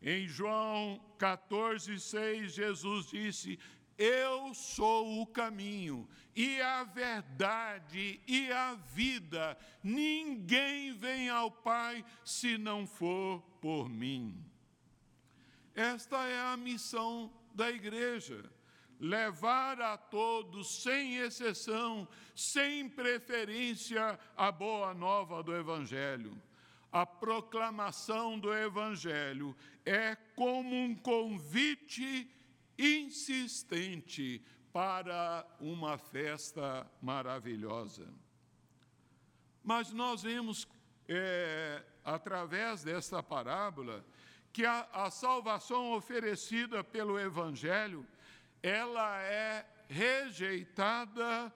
Em 0.00 0.26
João 0.26 0.98
14, 1.18 2.00
6, 2.00 2.54
Jesus 2.54 3.08
disse: 3.10 3.58
Eu 3.98 4.54
sou 4.54 5.20
o 5.20 5.26
caminho 5.26 6.08
e 6.34 6.58
a 6.62 6.82
verdade 6.84 8.22
e 8.26 8.50
a 8.50 8.72
vida. 8.72 9.54
Ninguém 9.82 10.94
vem 10.94 11.28
ao 11.28 11.50
Pai 11.50 12.06
se 12.24 12.56
não 12.56 12.86
for 12.86 13.42
por 13.60 13.86
mim. 13.86 14.42
Esta 15.74 16.26
é 16.26 16.40
a 16.40 16.56
missão 16.56 17.30
da 17.54 17.70
igreja 17.70 18.50
levar 19.00 19.80
a 19.80 19.96
todos, 19.96 20.82
sem 20.82 21.16
exceção, 21.16 22.06
sem 22.36 22.88
preferência, 22.88 24.20
a 24.36 24.52
boa 24.52 24.92
nova 24.92 25.42
do 25.42 25.56
Evangelho. 25.56 26.40
A 26.92 27.06
proclamação 27.06 28.38
do 28.38 28.52
Evangelho 28.52 29.56
é 29.86 30.14
como 30.36 30.74
um 30.74 30.94
convite 30.94 32.30
insistente 32.78 34.44
para 34.72 35.46
uma 35.58 35.96
festa 35.96 36.86
maravilhosa. 37.00 38.06
Mas 39.62 39.92
nós 39.92 40.22
vemos, 40.22 40.68
é, 41.08 41.82
através 42.04 42.82
desta 42.82 43.22
parábola, 43.22 44.04
que 44.52 44.64
a, 44.64 44.80
a 44.92 45.10
salvação 45.10 45.92
oferecida 45.92 46.82
pelo 46.82 47.18
Evangelho 47.18 48.06
ela 48.62 49.20
é 49.22 49.66
rejeitada 49.88 51.52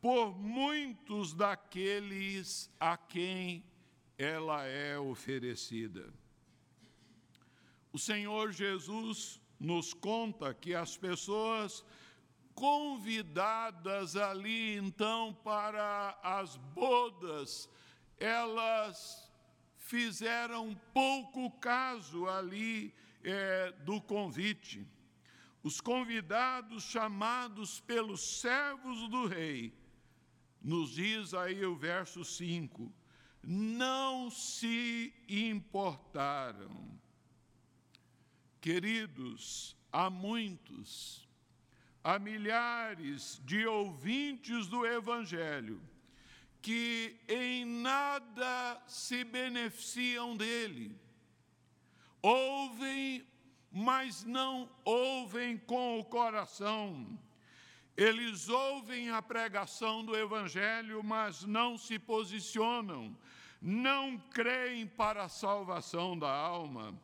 por 0.00 0.38
muitos 0.38 1.34
daqueles 1.34 2.70
a 2.78 2.96
quem 2.96 3.64
ela 4.18 4.64
é 4.64 4.98
oferecida. 4.98 6.12
O 7.92 7.98
Senhor 7.98 8.52
Jesus 8.52 9.40
nos 9.58 9.94
conta 9.94 10.52
que 10.54 10.74
as 10.74 10.96
pessoas 10.96 11.84
convidadas 12.54 14.16
ali 14.16 14.76
então 14.76 15.34
para 15.44 16.18
as 16.22 16.56
bodas, 16.56 17.68
elas 18.18 19.30
fizeram 19.76 20.74
pouco 20.92 21.50
caso 21.58 22.26
ali 22.26 22.94
é, 23.22 23.72
do 23.84 24.00
convite. 24.00 24.86
Os 25.66 25.80
convidados 25.80 26.84
chamados 26.84 27.80
pelos 27.80 28.40
servos 28.40 29.08
do 29.08 29.26
rei, 29.26 29.76
nos 30.62 30.90
diz 30.90 31.34
aí 31.34 31.66
o 31.66 31.74
verso 31.74 32.24
5, 32.24 32.94
não 33.42 34.30
se 34.30 35.12
importaram. 35.28 36.96
Queridos, 38.60 39.76
há 39.90 40.08
muitos, 40.08 41.28
há 42.04 42.16
milhares 42.16 43.42
de 43.44 43.66
ouvintes 43.66 44.68
do 44.68 44.86
Evangelho 44.86 45.82
que 46.62 47.18
em 47.26 47.64
nada 47.64 48.80
se 48.86 49.24
beneficiam 49.24 50.36
dele, 50.36 50.96
ouvem 52.22 53.26
mas 53.78 54.24
não 54.24 54.70
ouvem 54.86 55.58
com 55.58 56.00
o 56.00 56.04
coração. 56.04 57.06
Eles 57.94 58.48
ouvem 58.48 59.10
a 59.10 59.20
pregação 59.20 60.02
do 60.02 60.16
Evangelho, 60.16 61.04
mas 61.04 61.44
não 61.44 61.76
se 61.76 61.98
posicionam, 61.98 63.14
não 63.60 64.16
creem 64.30 64.86
para 64.86 65.24
a 65.24 65.28
salvação 65.28 66.18
da 66.18 66.30
alma. 66.30 66.98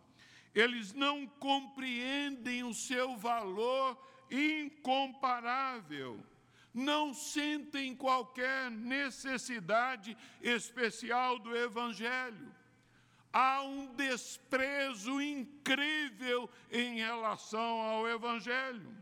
Eles 0.55 0.95
não 0.95 1.27
compreendem 1.27 2.65
o 2.65 2.73
seu 2.73 3.19
valor 3.19 4.03
incomparável, 4.31 6.25
não 6.73 7.13
sentem 7.13 7.95
qualquer 7.95 8.71
necessidade 8.71 10.17
especial 10.41 11.39
do 11.39 11.55
Evangelho 11.55 12.62
há 13.33 13.63
um 13.63 13.95
desprezo 13.95 15.21
incrível 15.21 16.51
em 16.71 16.97
relação 16.97 17.81
ao 17.81 18.09
Evangelho. 18.09 18.95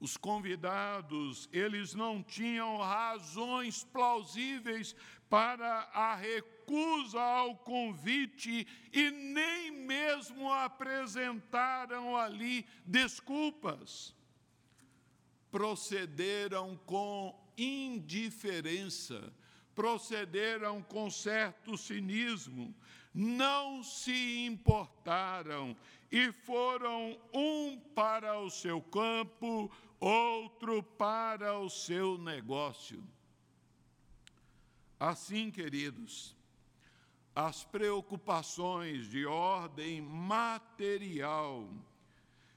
Os 0.00 0.16
convidados, 0.16 1.48
eles 1.52 1.94
não 1.94 2.22
tinham 2.22 2.76
razões 2.78 3.84
plausíveis 3.84 4.94
para 5.30 5.88
a 5.94 6.14
recusa 6.14 7.20
ao 7.20 7.56
convite 7.56 8.66
e 8.92 9.10
nem 9.10 9.70
mesmo 9.70 10.52
apresentaram 10.52 12.16
ali 12.16 12.66
desculpas. 12.84 14.14
Procederam 15.50 16.76
com 16.84 17.34
indiferença 17.56 19.32
procederam 19.74 20.82
com 20.82 21.10
certo 21.10 21.76
cinismo, 21.76 22.74
não 23.12 23.82
se 23.82 24.44
importaram 24.44 25.76
e 26.10 26.32
foram 26.32 27.18
um 27.32 27.78
para 27.94 28.38
o 28.38 28.50
seu 28.50 28.80
campo, 28.80 29.70
outro 30.00 30.82
para 30.82 31.58
o 31.58 31.68
seu 31.68 32.18
negócio. 32.18 33.02
Assim, 34.98 35.50
queridos, 35.50 36.36
as 37.34 37.64
preocupações 37.64 39.10
de 39.10 39.26
ordem 39.26 40.00
material, 40.00 41.68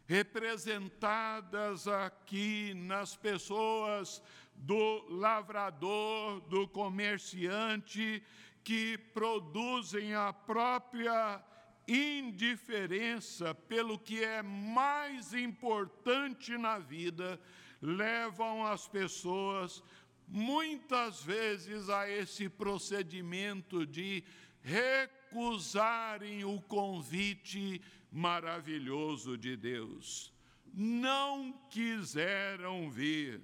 representadas 0.06 1.88
aqui 1.88 2.74
nas 2.76 3.16
pessoas 3.16 4.22
do 4.58 5.06
lavrador, 5.10 6.42
do 6.42 6.68
comerciante, 6.68 8.24
que 8.64 8.98
produzem 9.14 10.14
a 10.14 10.34
própria 10.34 11.42
indiferença 11.88 13.56
pelo 13.56 13.98
que 13.98 14.22
é 14.24 14.42
mais 14.42 15.34
importante 15.34 16.58
na 16.58 16.78
vida, 16.78 17.40
levam 17.82 18.66
as 18.66 18.88
pessoas 18.88 19.82
muitas 20.28 21.24
vezes 21.24 21.90
a 21.90 22.10
esse 22.10 22.50
procedimento 22.50 23.86
de 23.86 24.24
recusarem 24.62 26.44
o 26.44 26.60
convite 26.60 27.82
maravilhoso 28.12 29.38
de 29.38 29.56
Deus. 29.56 30.34
Não 30.74 31.54
quiseram 31.70 32.90
vir 32.90 33.42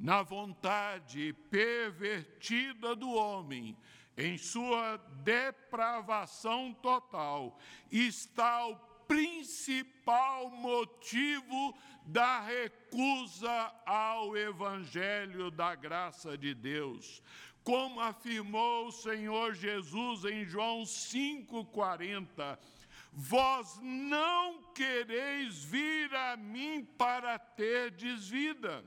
na 0.00 0.22
vontade 0.22 1.34
pervertida 1.50 2.96
do 2.96 3.10
homem, 3.10 3.76
em 4.16 4.38
sua 4.38 4.96
depravação 5.22 6.72
total, 6.72 7.58
está 7.92 8.66
o 8.66 8.76
principal 9.06 10.48
motivo 10.50 11.76
da 12.06 12.40
recusa 12.40 13.72
ao 13.84 14.34
Evangelho 14.34 15.50
da 15.50 15.74
graça 15.74 16.36
de 16.36 16.54
Deus. 16.54 17.22
Como 17.62 18.00
afirmou 18.00 18.86
o 18.86 18.92
Senhor 18.92 19.52
Jesus 19.52 20.24
em 20.24 20.46
João 20.46 20.82
5,40, 20.82 22.58
vós 23.12 23.78
não 23.82 24.62
quereis 24.72 25.62
vir 25.62 26.14
a 26.14 26.38
mim 26.38 26.88
para 26.96 27.38
terdes 27.38 28.28
vida 28.28 28.82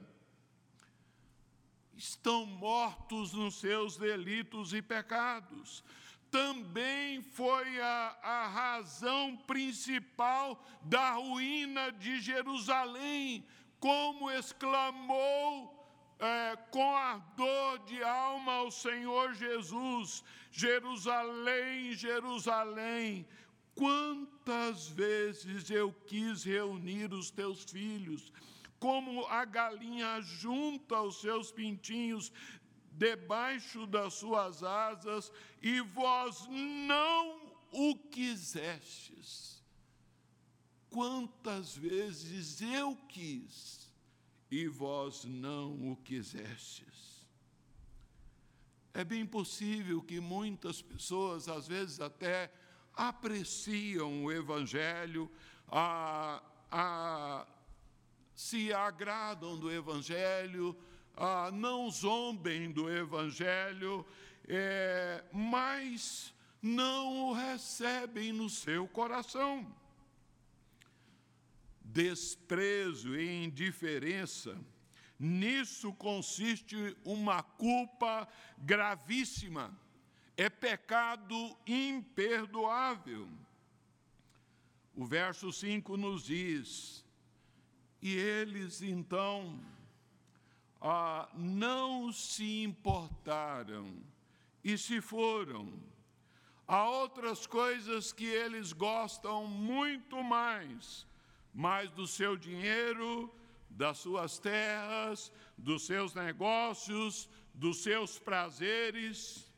estão 1.97 2.45
mortos 2.45 3.33
nos 3.33 3.55
seus 3.55 3.97
delitos 3.97 4.73
e 4.73 4.81
pecados. 4.81 5.83
Também 6.31 7.21
foi 7.21 7.79
a, 7.79 8.17
a 8.23 8.47
razão 8.47 9.37
principal 9.37 10.63
da 10.81 11.11
ruína 11.13 11.91
de 11.91 12.19
Jerusalém, 12.19 13.45
como 13.79 14.31
exclamou 14.31 15.87
é, 16.19 16.55
com 16.71 16.95
ardor 16.95 17.79
de 17.85 18.01
alma 18.03 18.53
ao 18.53 18.71
Senhor 18.71 19.35
Jesus: 19.35 20.23
Jerusalém, 20.51 21.93
Jerusalém, 21.93 23.27
quantas 23.75 24.87
vezes 24.87 25.69
eu 25.69 25.93
quis 26.07 26.43
reunir 26.43 27.13
os 27.13 27.29
teus 27.29 27.63
filhos 27.63 28.31
como 28.83 29.25
a 29.27 29.45
galinha 29.45 30.19
junta 30.19 31.01
os 31.01 31.21
seus 31.21 31.53
pintinhos 31.53 32.33
debaixo 32.91 33.87
das 33.87 34.15
suas 34.15 34.61
asas, 34.61 35.31
e 35.61 35.79
vós 35.79 36.45
não 36.49 37.55
o 37.71 37.95
quisestes. 37.95 39.63
quantas 40.89 41.75
vezes 41.77 42.61
eu 42.61 42.95
quis 43.07 43.89
e 44.51 44.67
vós 44.67 45.23
não 45.23 45.91
o 45.91 45.95
quisestes. 45.95 47.25
É 48.93 49.03
bem 49.03 49.25
possível 49.25 50.01
que 50.01 50.19
muitas 50.19 50.81
pessoas, 50.81 51.47
às 51.47 51.67
vezes, 51.67 52.01
até 52.01 52.53
apreciam 52.93 54.25
o 54.25 54.31
Evangelho, 54.31 55.31
a, 55.67 56.43
a, 56.69 57.47
se 58.35 58.73
agradam 58.73 59.57
do 59.57 59.71
Evangelho, 59.71 60.75
a, 61.15 61.51
não 61.51 61.89
zombem 61.89 62.71
do 62.71 62.89
Evangelho, 62.89 64.05
é, 64.47 65.23
mas 65.31 66.33
não 66.61 67.29
o 67.29 67.33
recebem 67.33 68.31
no 68.31 68.49
seu 68.49 68.87
coração. 68.87 69.75
Desprezo 71.81 73.15
e 73.15 73.43
indiferença, 73.43 74.57
nisso 75.19 75.93
consiste 75.93 76.97
uma 77.05 77.43
culpa 77.43 78.27
gravíssima, 78.57 79.77
é 80.35 80.49
pecado 80.49 81.55
imperdoável. 81.67 83.29
O 84.95 85.05
verso 85.05 85.51
5 85.51 85.97
nos 85.97 86.23
diz: 86.23 87.02
E 88.05 88.17
eles 88.17 88.81
então 88.81 89.57
ah, 90.81 91.29
não 91.33 92.11
se 92.11 92.61
importaram. 92.61 93.87
E 94.61 94.77
se 94.77 94.99
foram. 94.99 95.71
Há 96.67 96.83
outras 96.89 97.47
coisas 97.47 98.11
que 98.11 98.25
eles 98.25 98.73
gostam 98.73 99.47
muito 99.47 100.21
mais, 100.21 101.07
mais 101.53 101.91
do 101.91 102.05
seu 102.05 102.35
dinheiro, 102.35 103.33
das 103.69 103.99
suas 103.99 104.37
terras, 104.37 105.31
dos 105.57 105.85
seus 105.85 106.13
negócios, 106.13 107.29
dos 107.53 107.83
seus 107.83 108.19
prazeres. 108.19 109.49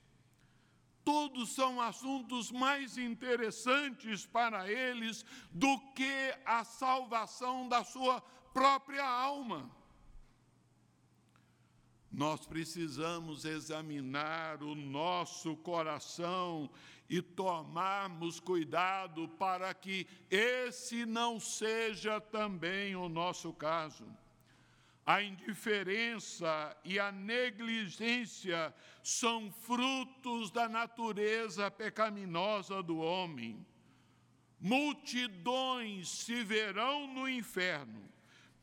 Todos 1.03 1.49
são 1.55 1.81
assuntos 1.81 2.51
mais 2.51 2.95
interessantes 2.97 4.23
para 4.23 4.71
eles 4.71 5.25
do 5.51 5.79
que 5.93 6.35
a 6.45 6.63
salvação 6.63 7.67
da 7.67 7.83
sua 7.83 8.23
própria 8.55 9.05
alma. 9.05 9.69
Nós 12.09 12.45
precisamos 12.45 13.43
examinar 13.43 14.63
o 14.63 14.73
nosso 14.73 15.57
coração 15.57 16.69
e 17.09 17.21
tomarmos 17.21 18.39
cuidado 18.39 19.27
para 19.27 19.73
que 19.73 20.07
esse 20.31 21.05
não 21.05 21.37
seja 21.37 22.21
também 22.21 22.95
o 22.95 23.09
nosso 23.09 23.51
caso. 23.51 24.07
A 25.05 25.21
indiferença 25.21 26.77
e 26.85 26.97
a 26.97 27.11
negligência 27.11 28.73
são 29.03 29.51
frutos 29.51 30.49
da 30.49 30.69
natureza 30.69 31.69
pecaminosa 31.69 32.81
do 32.81 32.99
homem. 32.99 33.67
Multidões 34.61 36.07
se 36.07 36.41
verão 36.41 37.05
no 37.05 37.27
inferno, 37.27 38.14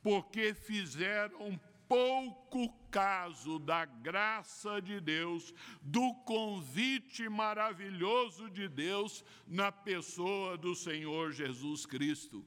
porque 0.02 0.52
fizeram 0.52 1.58
pouco 1.88 2.68
caso 2.90 3.58
da 3.58 3.84
graça 3.84 4.80
de 4.80 4.98
Deus, 4.98 5.52
do 5.82 6.14
convite 6.24 7.28
maravilhoso 7.28 8.48
de 8.48 8.66
Deus 8.66 9.22
na 9.46 9.70
pessoa 9.70 10.56
do 10.56 10.74
Senhor 10.74 11.32
Jesus 11.32 11.84
Cristo. 11.84 12.44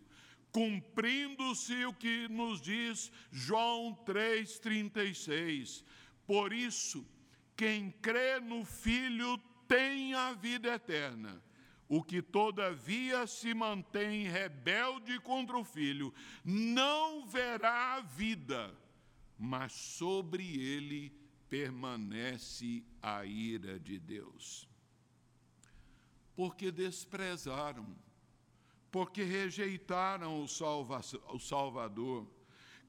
Cumprindo-se 0.52 1.86
o 1.86 1.94
que 1.94 2.28
nos 2.28 2.60
diz 2.60 3.12
João 3.32 3.96
3,36. 4.06 5.84
Por 6.26 6.52
isso, 6.52 7.06
quem 7.56 7.91
crê 7.91 8.39
no 8.39 8.65
Filho 8.65 9.38
tem 9.68 10.13
a 10.15 10.34
vida 10.34 10.74
eterna. 10.74 11.39
O 11.88 12.04
que 12.04 12.21
todavia 12.21 13.28
se 13.28 13.54
mantém 13.54 14.28
rebelde 14.28 15.19
contra 15.19 15.58
o 15.58 15.63
Filho 15.63 16.13
não 16.43 17.26
verá 17.28 17.95
a 17.95 18.02
vida 18.02 18.76
mas 19.38 19.74
sobre 19.74 20.43
ele 20.60 21.12
permanece 21.50 22.84
a 23.02 23.26
ira 23.26 23.80
de 23.80 24.00
Deus. 24.00 24.67
Porque 26.36 26.71
desprezaram, 26.71 27.95
porque 28.91 29.24
rejeitaram 29.24 30.41
o, 30.41 30.48
salva 30.48 31.02
o 31.30 31.39
Salvador. 31.39 32.28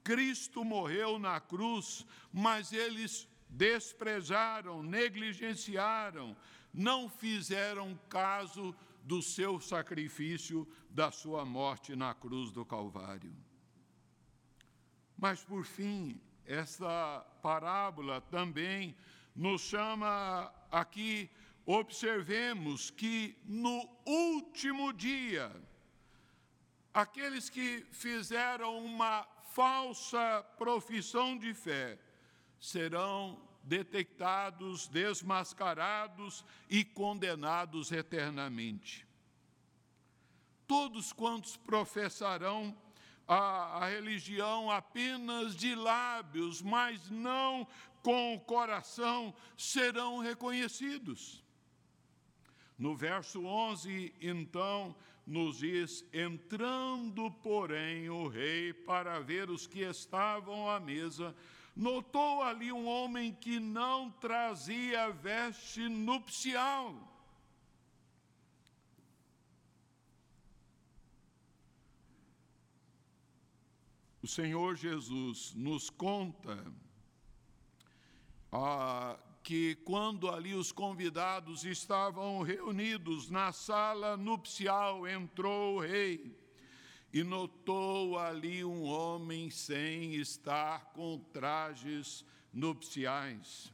Cristo 0.02 0.64
morreu 0.64 1.18
na 1.18 1.40
cruz, 1.40 2.06
mas 2.32 2.72
eles 2.72 3.28
desprezaram, 3.48 4.82
negligenciaram, 4.82 6.37
não 6.72 7.09
fizeram 7.09 7.98
caso 8.09 8.74
do 9.06 9.22
seu 9.22 9.60
sacrifício, 9.60 10.66
da 10.90 11.12
sua 11.12 11.44
morte 11.44 11.94
na 11.94 12.12
cruz 12.12 12.50
do 12.50 12.64
Calvário. 12.64 13.32
Mas, 15.16 15.44
por 15.44 15.64
fim, 15.64 16.20
esta 16.44 17.20
parábola 17.40 18.20
também 18.20 18.96
nos 19.34 19.60
chama 19.60 20.52
aqui, 20.72 21.30
observemos 21.64 22.90
que 22.90 23.38
no 23.44 23.88
último 24.04 24.92
dia, 24.92 25.54
aqueles 26.92 27.48
que 27.48 27.86
fizeram 27.92 28.84
uma 28.84 29.22
falsa 29.52 30.42
profissão 30.58 31.38
de 31.38 31.54
fé 31.54 31.96
serão 32.58 33.45
detectados, 33.66 34.87
desmascarados 34.87 36.44
e 36.70 36.85
condenados 36.85 37.90
eternamente. 37.90 39.07
Todos 40.66 41.12
quantos 41.12 41.57
professarão 41.57 42.76
a, 43.26 43.85
a 43.85 43.88
religião 43.88 44.70
apenas 44.70 45.57
de 45.57 45.74
lábios, 45.74 46.62
mas 46.62 47.11
não 47.11 47.66
com 48.02 48.35
o 48.35 48.40
coração, 48.40 49.35
serão 49.57 50.18
reconhecidos. 50.18 51.44
No 52.79 52.94
verso 52.94 53.44
11, 53.44 54.14
então, 54.20 54.94
nos 55.26 55.59
diz: 55.59 56.05
Entrando, 56.12 57.31
porém, 57.42 58.09
o 58.09 58.29
rei 58.29 58.72
para 58.72 59.18
ver 59.18 59.50
os 59.50 59.66
que 59.66 59.81
estavam 59.81 60.70
à 60.70 60.79
mesa, 60.79 61.35
notou 61.76 62.42
ali 62.42 62.72
um 62.72 62.88
homem 62.88 63.34
que 63.34 63.60
não 63.60 64.10
trazia 64.10 65.10
veste 65.10 65.86
nupcial. 65.88 67.12
O 74.22 74.26
Senhor 74.26 74.74
Jesus 74.74 75.52
nos 75.54 75.90
conta 75.90 76.64
ah, 78.50 79.16
que 79.42 79.76
quando 79.84 80.28
ali 80.28 80.54
os 80.54 80.72
convidados 80.72 81.64
estavam 81.64 82.42
reunidos 82.42 83.30
na 83.30 83.52
sala 83.52 84.16
nupcial, 84.16 85.06
entrou 85.06 85.76
o 85.76 85.80
rei 85.80 86.45
e 87.16 87.24
notou 87.24 88.18
ali 88.18 88.62
um 88.62 88.83
homem 88.83 89.48
sem 89.48 90.16
estar 90.16 90.92
com 90.92 91.18
trajes 91.33 92.22
nupciais. 92.52 93.72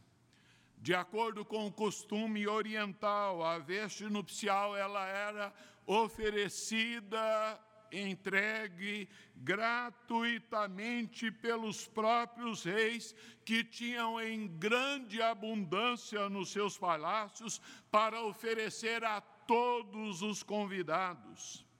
De 0.78 0.94
acordo 0.94 1.44
com 1.44 1.66
o 1.66 1.72
costume 1.72 2.46
oriental, 2.46 3.42
a 3.42 3.59
veste 3.59 4.05
nupcial 4.05 4.76
ela 4.76 5.05
era 5.09 5.52
oferecida 5.85 7.61
entregue 7.90 9.09
gratuitamente 9.35 11.33
pelos 11.33 11.85
próprios 11.85 12.62
reis 12.62 13.12
que 13.44 13.64
tinham 13.64 14.20
em 14.20 14.46
grande 14.46 15.20
abundância 15.20 16.28
nos 16.28 16.52
seus 16.52 16.78
palácios 16.78 17.61
para 17.90 18.22
oferecer 18.22 19.02
a 19.02 19.20
todos 19.20 20.22
os 20.22 20.44
convidados. 20.44 21.71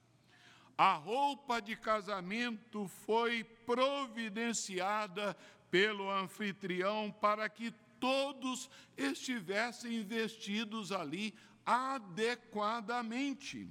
A 0.83 0.95
roupa 0.95 1.63
de 1.63 1.77
casamento 1.77 2.89
foi 2.89 3.45
providenciada 3.45 5.37
pelo 5.71 6.11
anfitrião 6.11 7.13
para 7.13 7.49
que 7.49 7.71
todos 8.01 8.69
estivessem 8.97 10.03
vestidos 10.03 10.91
ali 10.91 11.33
adequadamente 11.65 13.71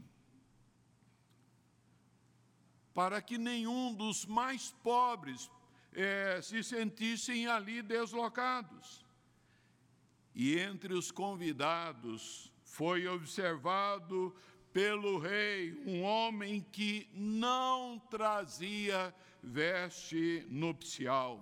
para 2.93 3.21
que 3.21 3.38
nenhum 3.38 3.93
dos 3.93 4.26
mais 4.26 4.71
pobres 4.82 5.52
é, 5.91 6.39
se 6.41 6.63
sentissem 6.63 7.45
ali 7.45 7.82
deslocados. 7.82 9.06
E 10.34 10.58
entre 10.58 10.93
os 10.93 11.12
convidados 11.12 12.50
foi 12.63 13.06
observado 13.06 14.34
pelo 14.73 15.19
rei, 15.19 15.81
um 15.86 16.03
homem 16.03 16.62
que 16.71 17.10
não 17.13 17.99
trazia 18.10 19.13
veste 19.43 20.45
nupcial. 20.49 21.41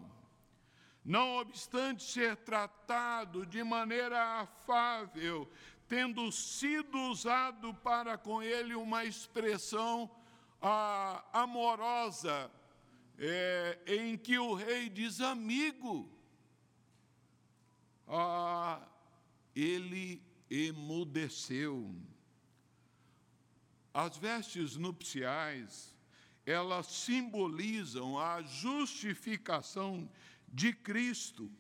Não 1.03 1.37
obstante 1.37 2.03
ser 2.03 2.35
tratado 2.37 3.45
de 3.45 3.63
maneira 3.63 4.41
afável, 4.41 5.49
tendo 5.87 6.31
sido 6.31 6.97
usado 7.09 7.73
para 7.73 8.17
com 8.17 8.41
ele 8.41 8.75
uma 8.75 9.05
expressão 9.05 10.09
ah, 10.61 11.23
amorosa, 11.33 12.51
é, 13.17 13.79
em 13.87 14.17
que 14.17 14.37
o 14.37 14.53
rei 14.53 14.89
diz 14.89 15.19
amigo, 15.19 16.09
ah, 18.07 18.81
ele 19.55 20.21
emudeceu. 20.49 21.95
As 24.01 24.15
vestes 24.15 24.77
nupciais, 24.77 25.93
elas 26.45 26.87
simbolizam 26.87 28.17
a 28.17 28.41
justificação 28.41 30.09
de 30.47 30.71
Cristo, 30.71 31.51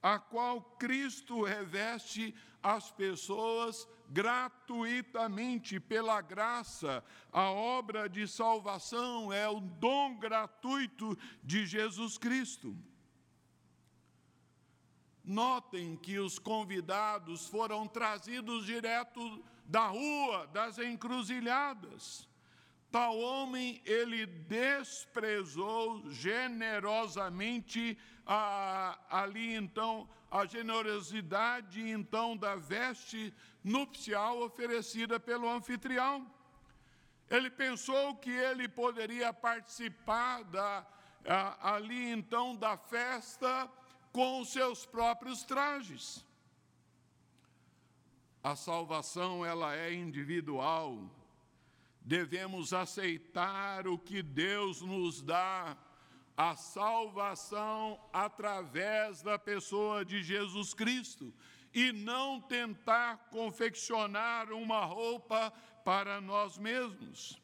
a 0.00 0.16
qual 0.16 0.60
Cristo 0.78 1.42
reveste 1.42 2.32
as 2.62 2.88
pessoas 2.92 3.84
gratuitamente 4.10 5.80
pela 5.80 6.20
graça. 6.20 7.04
A 7.32 7.50
obra 7.50 8.08
de 8.08 8.28
salvação 8.28 9.32
é 9.32 9.48
o 9.48 9.58
dom 9.58 10.20
gratuito 10.20 11.18
de 11.42 11.66
Jesus 11.66 12.16
Cristo. 12.16 12.76
Notem 15.24 15.96
que 15.96 16.16
os 16.20 16.38
convidados 16.38 17.48
foram 17.48 17.88
trazidos 17.88 18.64
direto 18.64 19.44
da 19.68 19.86
rua, 19.86 20.46
das 20.48 20.78
encruzilhadas. 20.78 22.26
Tal 22.90 23.18
homem, 23.18 23.82
ele 23.84 24.24
desprezou 24.24 26.10
generosamente 26.10 27.98
a, 28.26 28.98
ali 29.10 29.54
então 29.54 30.08
a 30.30 30.46
generosidade 30.46 31.86
então 31.86 32.34
da 32.34 32.54
veste 32.56 33.32
nupcial 33.62 34.40
oferecida 34.42 35.20
pelo 35.20 35.48
anfitrião. 35.48 36.30
Ele 37.28 37.50
pensou 37.50 38.16
que 38.16 38.30
ele 38.30 38.66
poderia 38.68 39.34
participar 39.34 40.44
da, 40.44 40.86
ali 41.60 42.10
então 42.10 42.56
da 42.56 42.78
festa 42.78 43.70
com 44.12 44.40
os 44.40 44.50
seus 44.50 44.86
próprios 44.86 45.42
trajes. 45.42 46.24
A 48.42 48.54
salvação 48.54 49.44
ela 49.44 49.74
é 49.76 49.92
individual. 49.92 51.10
Devemos 52.00 52.72
aceitar 52.72 53.86
o 53.86 53.98
que 53.98 54.22
Deus 54.22 54.80
nos 54.80 55.20
dá, 55.20 55.76
a 56.36 56.54
salvação 56.56 58.00
através 58.12 59.22
da 59.22 59.38
pessoa 59.38 60.04
de 60.04 60.22
Jesus 60.22 60.72
Cristo, 60.72 61.34
e 61.74 61.92
não 61.92 62.40
tentar 62.40 63.28
confeccionar 63.30 64.52
uma 64.52 64.84
roupa 64.84 65.52
para 65.84 66.20
nós 66.20 66.56
mesmos. 66.56 67.40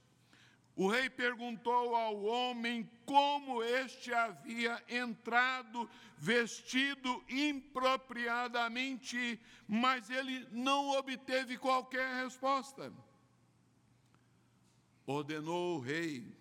O 0.76 0.88
rei 0.88 1.08
perguntou 1.08 1.94
ao 1.94 2.24
homem 2.24 2.90
como 3.06 3.62
este 3.62 4.12
havia 4.12 4.82
entrado 4.88 5.88
vestido 6.18 7.24
impropriadamente, 7.28 9.40
mas 9.68 10.10
ele 10.10 10.48
não 10.50 10.90
obteve 10.90 11.56
qualquer 11.58 12.24
resposta. 12.24 12.92
Ordenou 15.06 15.76
o 15.76 15.80
rei: 15.80 16.36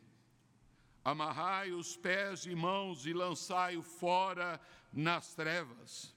amarrai 1.06 1.72
os 1.72 1.96
pés 1.96 2.48
e 2.48 2.56
mãos 2.56 3.06
e 3.06 3.14
lançai-o 3.14 3.84
fora 3.84 4.60
nas 4.92 5.36
trevas. 5.36 6.12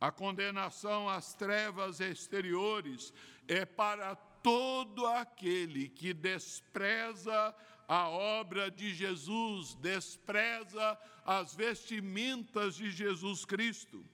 A 0.00 0.12
condenação 0.12 1.08
às 1.08 1.34
trevas 1.34 1.98
exteriores 2.00 3.12
é 3.48 3.64
para 3.64 4.14
todo 4.42 5.06
aquele 5.06 5.88
que 5.88 6.12
despreza 6.12 7.54
a 7.86 8.08
obra 8.08 8.70
de 8.70 8.94
Jesus, 8.94 9.74
despreza 9.74 10.98
as 11.24 11.54
vestimentas 11.54 12.74
de 12.74 12.90
Jesus 12.90 13.44
Cristo. 13.44 14.04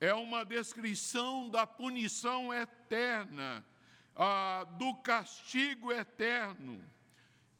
É 0.00 0.14
uma 0.14 0.44
descrição 0.44 1.48
da 1.48 1.66
punição 1.66 2.52
eterna, 2.52 3.64
ah, 4.14 4.64
do 4.78 4.94
castigo 4.96 5.90
eterno, 5.90 6.82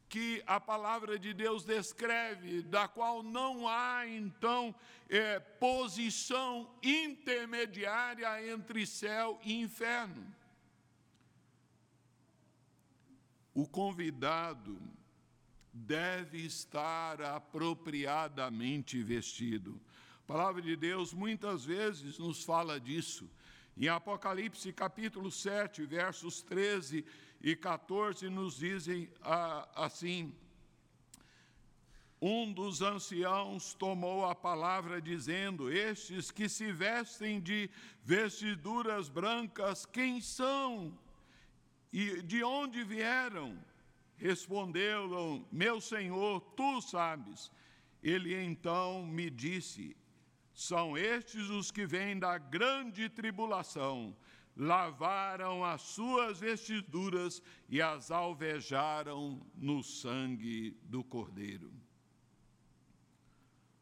que 0.07 0.41
a 0.47 0.59
palavra 0.59 1.19
de 1.19 1.33
Deus 1.33 1.65
descreve, 1.65 2.61
da 2.61 2.87
qual 2.87 3.21
não 3.21 3.67
há, 3.67 4.07
então, 4.07 4.73
é, 5.09 5.39
posição 5.39 6.69
intermediária 6.81 8.49
entre 8.49 8.85
céu 8.85 9.39
e 9.43 9.59
inferno. 9.59 10.25
O 13.57 13.65
convidado 13.65 14.79
deve 15.73 16.45
estar 16.45 17.19
apropriadamente 17.23 19.01
vestido. 19.01 19.81
A 20.19 20.27
palavra 20.27 20.61
de 20.61 20.75
Deus 20.75 21.11
muitas 21.11 21.65
vezes 21.65 22.19
nos 22.19 22.43
fala 22.43 22.79
disso. 22.79 23.27
Em 23.75 23.87
Apocalipse 23.87 24.71
capítulo 24.71 25.31
7, 25.31 25.87
versos 25.87 26.43
13 26.43 27.03
e 27.41 27.55
14, 27.55 28.29
nos 28.29 28.57
dizem 28.57 29.09
ah, 29.23 29.67
assim: 29.73 30.31
Um 32.21 32.53
dos 32.53 32.83
anciãos 32.83 33.73
tomou 33.73 34.23
a 34.23 34.35
palavra, 34.35 35.01
dizendo: 35.01 35.71
Estes 35.71 36.29
que 36.29 36.47
se 36.47 36.71
vestem 36.71 37.41
de 37.41 37.71
vestiduras 38.03 39.09
brancas, 39.09 39.83
quem 39.83 40.21
são? 40.21 40.95
E 41.91 42.21
de 42.21 42.43
onde 42.43 42.83
vieram? 42.83 43.57
Respondeu-lhe, 44.17 45.45
meu 45.51 45.79
senhor, 45.79 46.41
tu 46.55 46.81
sabes. 46.81 47.51
Ele 48.01 48.35
então 48.35 49.05
me 49.05 49.29
disse: 49.29 49.95
São 50.53 50.97
estes 50.97 51.49
os 51.49 51.71
que 51.71 51.85
vêm 51.85 52.17
da 52.17 52.37
grande 52.37 53.09
tribulação, 53.09 54.15
lavaram 54.55 55.63
as 55.63 55.81
suas 55.81 56.39
vestiduras 56.39 57.41
e 57.69 57.81
as 57.81 58.09
alvejaram 58.09 59.45
no 59.55 59.83
sangue 59.83 60.71
do 60.83 61.03
Cordeiro. 61.03 61.71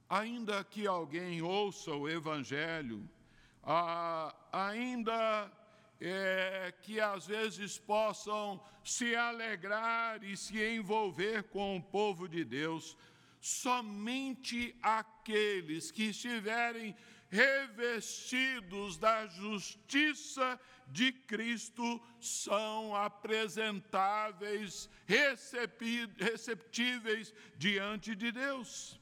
Ainda 0.09 0.63
que 0.63 0.85
alguém 0.85 1.41
ouça 1.41 1.91
o 1.91 2.07
Evangelho, 2.07 3.09
ah, 3.63 4.35
ainda 4.51 5.51
é, 5.99 6.73
que 6.81 6.99
às 6.99 7.25
vezes 7.27 7.77
possam 7.77 8.61
se 8.83 9.15
alegrar 9.15 10.23
e 10.23 10.35
se 10.35 10.61
envolver 10.63 11.43
com 11.43 11.77
o 11.77 11.81
povo 11.83 12.27
de 12.27 12.43
Deus. 12.43 12.97
Somente 13.39 14.75
aqueles 14.81 15.91
que 15.91 16.09
estiverem 16.09 16.95
revestidos 17.29 18.97
da 18.97 19.27
justiça 19.27 20.59
de 20.87 21.11
Cristo 21.11 22.01
são 22.19 22.95
apresentáveis, 22.95 24.89
receptíveis 26.17 27.33
diante 27.57 28.15
de 28.15 28.31
Deus. 28.31 28.99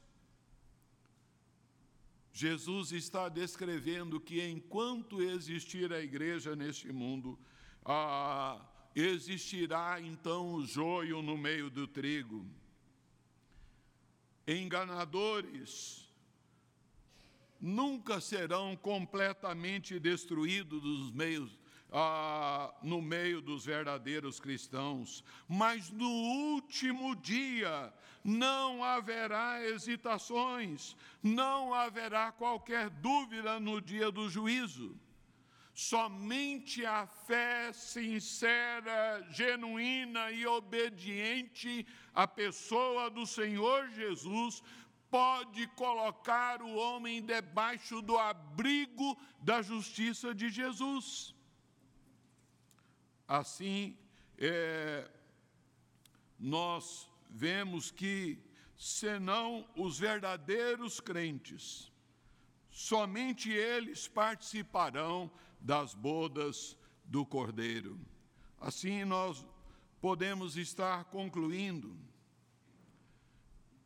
Jesus 2.36 2.90
está 2.90 3.28
descrevendo 3.28 4.20
que 4.20 4.44
enquanto 4.44 5.22
existir 5.22 5.92
a 5.92 6.00
igreja 6.00 6.56
neste 6.56 6.92
mundo, 6.92 7.38
ah, 7.84 8.60
existirá 8.92 10.00
então 10.00 10.54
o 10.54 10.66
joio 10.66 11.22
no 11.22 11.38
meio 11.38 11.70
do 11.70 11.86
trigo. 11.86 12.44
Enganadores 14.48 16.12
nunca 17.60 18.20
serão 18.20 18.74
completamente 18.74 20.00
destruídos 20.00 20.82
dos 20.82 21.12
meios, 21.12 21.56
ah, 21.96 22.74
no 22.82 23.00
meio 23.00 23.40
dos 23.40 23.64
verdadeiros 23.64 24.40
cristãos, 24.40 25.22
mas 25.48 25.90
no 25.90 26.10
último 26.10 27.14
dia 27.14 27.94
não 28.24 28.82
haverá 28.82 29.64
hesitações, 29.64 30.96
não 31.22 31.72
haverá 31.72 32.32
qualquer 32.32 32.90
dúvida 32.90 33.60
no 33.60 33.80
dia 33.80 34.10
do 34.10 34.28
juízo. 34.28 34.98
Somente 35.72 36.84
a 36.84 37.06
fé 37.06 37.72
sincera, 37.72 39.24
genuína 39.30 40.32
e 40.32 40.46
obediente 40.46 41.86
à 42.12 42.26
pessoa 42.26 43.08
do 43.08 43.24
Senhor 43.24 43.88
Jesus 43.90 44.62
pode 45.10 45.68
colocar 45.68 46.60
o 46.60 46.74
homem 46.74 47.22
debaixo 47.22 48.02
do 48.02 48.18
abrigo 48.18 49.16
da 49.40 49.62
justiça 49.62 50.34
de 50.34 50.48
Jesus. 50.48 51.33
Assim, 53.26 53.96
é, 54.38 55.10
nós 56.38 57.08
vemos 57.30 57.90
que, 57.90 58.38
senão 58.76 59.66
os 59.76 59.98
verdadeiros 59.98 61.00
crentes, 61.00 61.90
somente 62.70 63.50
eles 63.50 64.06
participarão 64.06 65.30
das 65.60 65.94
bodas 65.94 66.76
do 67.04 67.24
Cordeiro. 67.24 67.98
Assim, 68.60 69.04
nós 69.04 69.46
podemos 70.00 70.56
estar 70.56 71.04
concluindo 71.04 71.96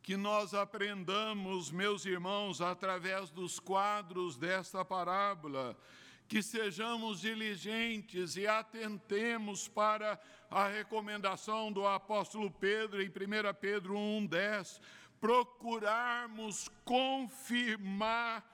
que 0.02 0.16
nós 0.16 0.54
aprendamos, 0.54 1.70
meus 1.70 2.06
irmãos, 2.06 2.62
através 2.62 3.30
dos 3.30 3.60
quadros 3.60 4.36
desta 4.36 4.82
parábola, 4.82 5.78
que 6.28 6.42
sejamos 6.42 7.22
diligentes 7.22 8.36
e 8.36 8.46
atentemos 8.46 9.66
para 9.66 10.20
a 10.50 10.68
recomendação 10.68 11.72
do 11.72 11.86
apóstolo 11.86 12.50
Pedro 12.50 13.02
em 13.02 13.08
1 13.08 13.12
Pedro 13.58 13.94
1,10, 13.94 14.78
procurarmos 15.18 16.68
confirmar 16.84 18.44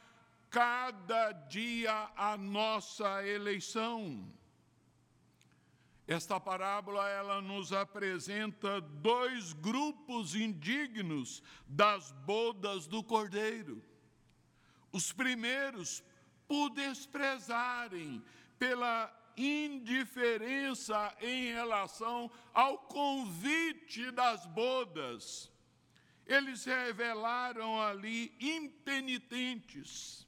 cada 0.48 1.32
dia 1.32 2.10
a 2.16 2.36
nossa 2.36 3.26
eleição. 3.26 4.32
Esta 6.06 6.38
parábola 6.38 7.08
ela 7.08 7.40
nos 7.40 7.72
apresenta 7.72 8.80
dois 8.80 9.52
grupos 9.52 10.36
indignos 10.36 11.42
das 11.66 12.12
bodas 12.24 12.86
do 12.86 13.02
Cordeiro. 13.02 13.82
Os 14.92 15.12
primeiros 15.12 16.04
por 16.46 16.70
desprezarem, 16.70 18.22
pela 18.58 19.12
indiferença 19.36 21.14
em 21.20 21.52
relação 21.52 22.30
ao 22.52 22.78
convite 22.78 24.10
das 24.10 24.46
bodas. 24.46 25.50
Eles 26.26 26.64
revelaram 26.64 27.80
ali 27.80 28.34
impenitentes, 28.40 30.26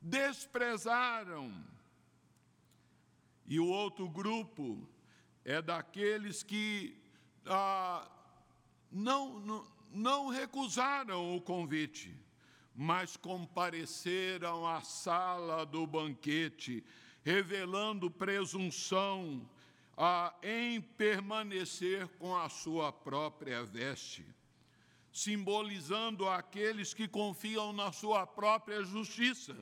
desprezaram. 0.00 1.52
E 3.46 3.60
o 3.60 3.66
outro 3.66 4.08
grupo 4.08 4.88
é 5.44 5.60
daqueles 5.60 6.42
que 6.42 7.00
ah, 7.44 8.08
não, 8.90 9.38
não, 9.40 9.66
não 9.90 10.28
recusaram 10.28 11.36
o 11.36 11.40
convite 11.40 12.25
mas 12.76 13.16
compareceram 13.16 14.66
à 14.66 14.82
sala 14.82 15.64
do 15.64 15.86
banquete, 15.86 16.84
revelando 17.24 18.10
presunção 18.10 19.48
a, 19.96 20.34
em 20.42 20.80
permanecer 20.80 22.06
com 22.18 22.36
a 22.36 22.50
sua 22.50 22.92
própria 22.92 23.64
veste, 23.64 24.26
simbolizando 25.10 26.28
aqueles 26.28 26.92
que 26.92 27.08
confiam 27.08 27.72
na 27.72 27.90
sua 27.92 28.26
própria 28.26 28.84
justiça 28.84 29.56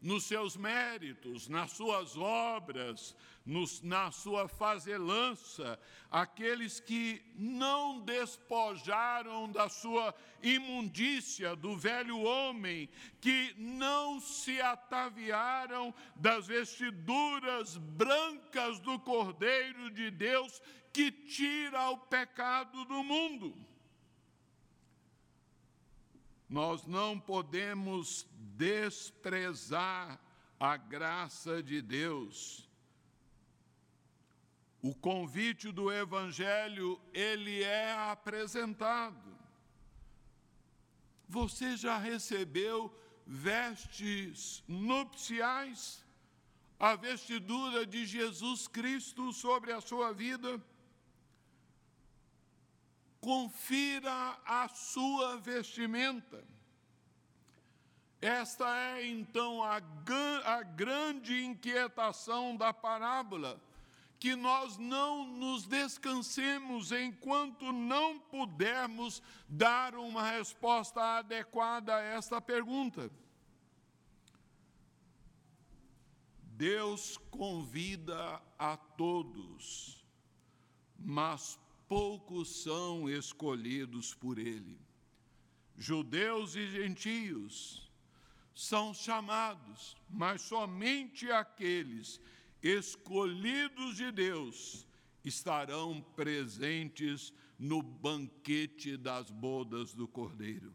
nos 0.00 0.24
seus 0.24 0.56
méritos, 0.56 1.48
nas 1.48 1.72
suas 1.72 2.16
obras, 2.16 3.14
nos, 3.44 3.82
na 3.82 4.10
sua 4.10 4.48
fazelança, 4.48 5.78
aqueles 6.10 6.78
que 6.80 7.22
não 7.34 8.00
despojaram 8.00 9.50
da 9.50 9.68
sua 9.68 10.14
imundícia, 10.42 11.56
do 11.56 11.76
velho 11.76 12.20
homem, 12.20 12.88
que 13.20 13.54
não 13.58 14.20
se 14.20 14.60
ataviaram 14.60 15.94
das 16.14 16.46
vestiduras 16.46 17.76
brancas 17.76 18.78
do 18.80 18.98
Cordeiro 19.00 19.90
de 19.90 20.10
Deus 20.10 20.60
que 20.92 21.10
tira 21.10 21.90
o 21.90 21.98
pecado 21.98 22.84
do 22.84 23.02
mundo. 23.02 23.56
Nós 26.48 26.86
não 26.86 27.18
podemos 27.18 28.26
desprezar 28.34 30.20
a 30.60 30.76
graça 30.76 31.62
de 31.62 31.80
Deus. 31.80 32.68
O 34.82 34.94
convite 34.94 35.70
do 35.70 35.90
evangelho, 35.90 37.00
ele 37.14 37.62
é 37.62 37.92
apresentado. 38.10 39.32
Você 41.28 41.76
já 41.76 41.96
recebeu 41.96 42.92
vestes 43.26 44.62
nupciais? 44.66 46.04
A 46.78 46.96
vestidura 46.96 47.86
de 47.86 48.04
Jesus 48.04 48.66
Cristo 48.66 49.32
sobre 49.32 49.72
a 49.72 49.80
sua 49.80 50.12
vida? 50.12 50.60
confira 53.22 54.36
a 54.44 54.68
sua 54.68 55.36
vestimenta. 55.36 56.44
Esta 58.20 58.96
é 58.96 59.06
então 59.06 59.62
a, 59.62 59.76
a, 59.76 60.62
grande 60.62 61.44
inquietação 61.44 62.56
da 62.56 62.72
parábola, 62.74 63.60
que 64.22 64.36
nós 64.36 64.78
não 64.78 65.26
nos 65.26 65.66
descansemos 65.66 66.92
enquanto 66.92 67.72
não 67.72 68.20
pudermos 68.20 69.20
dar 69.48 69.96
uma 69.96 70.22
resposta 70.22 71.18
adequada 71.18 71.96
a 71.96 72.00
esta 72.00 72.40
pergunta. 72.40 73.10
Deus 76.52 77.18
convida 77.32 78.40
a 78.56 78.76
todos, 78.76 80.06
mas 80.96 81.58
poucos 81.88 82.62
são 82.62 83.10
escolhidos 83.10 84.14
por 84.14 84.38
ele. 84.38 84.78
Judeus 85.76 86.54
e 86.54 86.70
gentios 86.70 87.90
são 88.54 88.94
chamados, 88.94 89.96
mas 90.08 90.42
somente 90.42 91.28
aqueles 91.28 92.20
escolhidos 92.62 93.96
de 93.96 94.12
Deus 94.12 94.86
estarão 95.24 96.00
presentes 96.14 97.32
no 97.58 97.82
banquete 97.82 98.96
das 98.96 99.30
bodas 99.30 99.94
do 99.94 100.06
Cordeiro. 100.06 100.72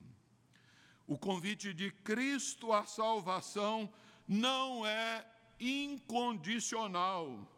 O 1.06 1.18
convite 1.18 1.74
de 1.74 1.92
Cristo 1.92 2.74
à 2.74 2.86
salvação 2.86 3.92
não 4.28 4.86
é 4.86 5.26
incondicional, 5.60 7.50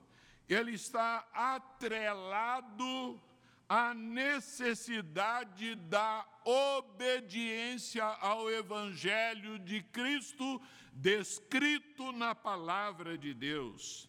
ele 0.47 0.71
está 0.73 1.27
atrelado 1.33 3.21
a 3.67 3.93
necessidade 3.93 5.75
da 5.75 6.25
obediência 6.43 8.03
ao 8.03 8.49
Evangelho 8.49 9.59
de 9.59 9.83
Cristo 9.83 10.59
descrito 10.91 12.11
na 12.11 12.33
palavra 12.33 13.15
de 13.15 13.31
Deus. 13.31 14.08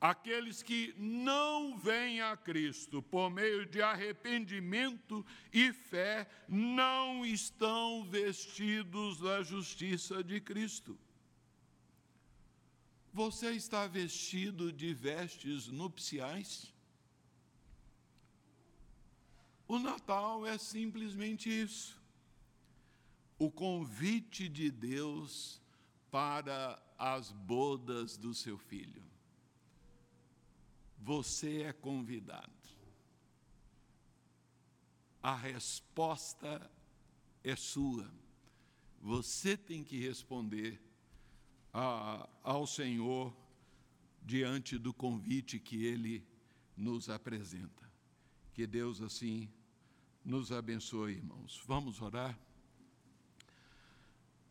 Aqueles 0.00 0.62
que 0.62 0.94
não 0.98 1.76
vêm 1.76 2.20
a 2.20 2.36
Cristo 2.36 3.02
por 3.02 3.30
meio 3.30 3.64
de 3.64 3.80
arrependimento 3.80 5.24
e 5.50 5.72
fé 5.72 6.28
não 6.46 7.24
estão 7.24 8.04
vestidos 8.04 9.20
da 9.20 9.42
justiça 9.42 10.22
de 10.22 10.38
Cristo. 10.38 10.98
Você 13.10 13.52
está 13.52 13.86
vestido 13.86 14.70
de 14.70 14.92
vestes 14.92 15.68
nupciais? 15.68 16.74
O 19.66 19.78
Natal 19.78 20.46
é 20.46 20.58
simplesmente 20.58 21.48
isso. 21.48 21.98
O 23.38 23.50
convite 23.50 24.46
de 24.46 24.70
Deus 24.70 25.60
para 26.10 26.80
as 26.98 27.32
bodas 27.32 28.18
do 28.18 28.34
seu 28.34 28.58
filho. 28.58 29.15
Você 31.06 31.62
é 31.62 31.72
convidado. 31.72 32.50
A 35.22 35.36
resposta 35.36 36.68
é 37.44 37.54
sua. 37.54 38.12
Você 39.00 39.56
tem 39.56 39.84
que 39.84 40.00
responder 40.00 40.82
a, 41.72 42.28
ao 42.42 42.66
Senhor 42.66 43.32
diante 44.20 44.76
do 44.76 44.92
convite 44.92 45.60
que 45.60 45.84
Ele 45.84 46.26
nos 46.76 47.08
apresenta. 47.08 47.88
Que 48.52 48.66
Deus 48.66 49.00
assim 49.00 49.48
nos 50.24 50.50
abençoe, 50.50 51.12
irmãos. 51.12 51.62
Vamos 51.68 52.02
orar? 52.02 52.36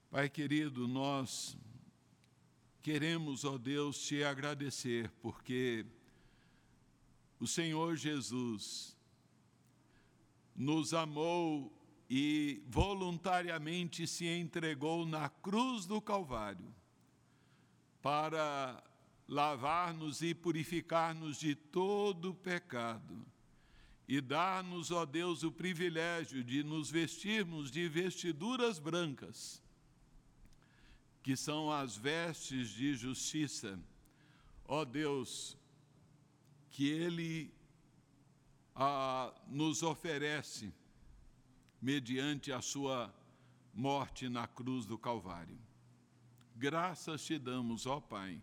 Pai 0.09 0.29
querido, 0.29 0.87
nós 0.87 1.57
queremos, 2.81 3.43
ó 3.43 3.57
Deus, 3.57 3.99
te 3.99 4.23
agradecer, 4.23 5.11
porque 5.21 5.85
o 7.39 7.47
Senhor 7.47 7.95
Jesus 7.95 8.95
nos 10.55 10.93
amou 10.93 11.71
e 12.09 12.63
voluntariamente 12.67 14.07
se 14.07 14.27
entregou 14.27 15.05
na 15.05 15.27
cruz 15.29 15.86
do 15.86 15.99
Calvário 15.99 16.73
para 18.01 18.83
lavar-nos 19.27 20.21
e 20.21 20.33
purificar-nos 20.33 21.39
de 21.39 21.55
todo 21.55 22.33
pecado, 22.36 23.25
e 24.07 24.21
dar-nos, 24.21 24.91
ó 24.91 25.03
Deus, 25.03 25.41
o 25.41 25.51
privilégio 25.51 26.43
de 26.43 26.63
nos 26.63 26.91
vestirmos 26.91 27.71
de 27.71 27.89
vestiduras 27.89 28.77
brancas, 28.77 29.63
que 31.23 31.36
são 31.36 31.71
as 31.71 31.97
vestes 31.97 32.69
de 32.69 32.93
justiça. 32.93 33.79
Ó 34.67 34.86
Deus, 34.86 35.57
que 36.76 36.89
Ele 36.89 37.53
ah, 38.76 39.34
nos 39.47 39.82
oferece 39.82 40.73
mediante 41.82 42.51
a 42.51 42.61
Sua 42.61 43.15
morte 43.73 44.28
na 44.28 44.45
cruz 44.45 44.86
do 44.86 44.97
Calvário. 44.97 45.57
Graças 46.53 47.23
te 47.23 47.39
damos, 47.39 47.86
ó 47.86 48.01
Pai. 48.01 48.41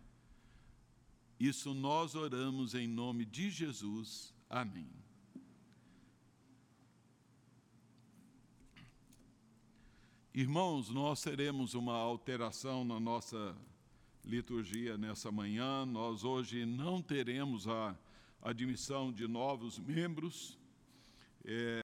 Isso 1.39 1.75
nós 1.75 2.15
oramos 2.15 2.73
em 2.73 2.87
nome 2.87 3.23
de 3.23 3.51
Jesus. 3.51 4.33
Amém. 4.49 4.89
Irmãos, 10.33 10.89
nós 10.89 11.21
teremos 11.21 11.75
uma 11.75 11.93
alteração 11.93 12.83
na 12.83 12.99
nossa 12.99 13.55
liturgia 14.25 14.97
nessa 14.97 15.31
manhã. 15.31 15.85
Nós 15.85 16.23
hoje 16.23 16.65
não 16.65 16.99
teremos 16.99 17.67
a 17.67 17.95
admissão 18.43 19.11
de 19.11 19.27
novos 19.27 19.79
membros. 19.79 20.59
É, 21.45 21.71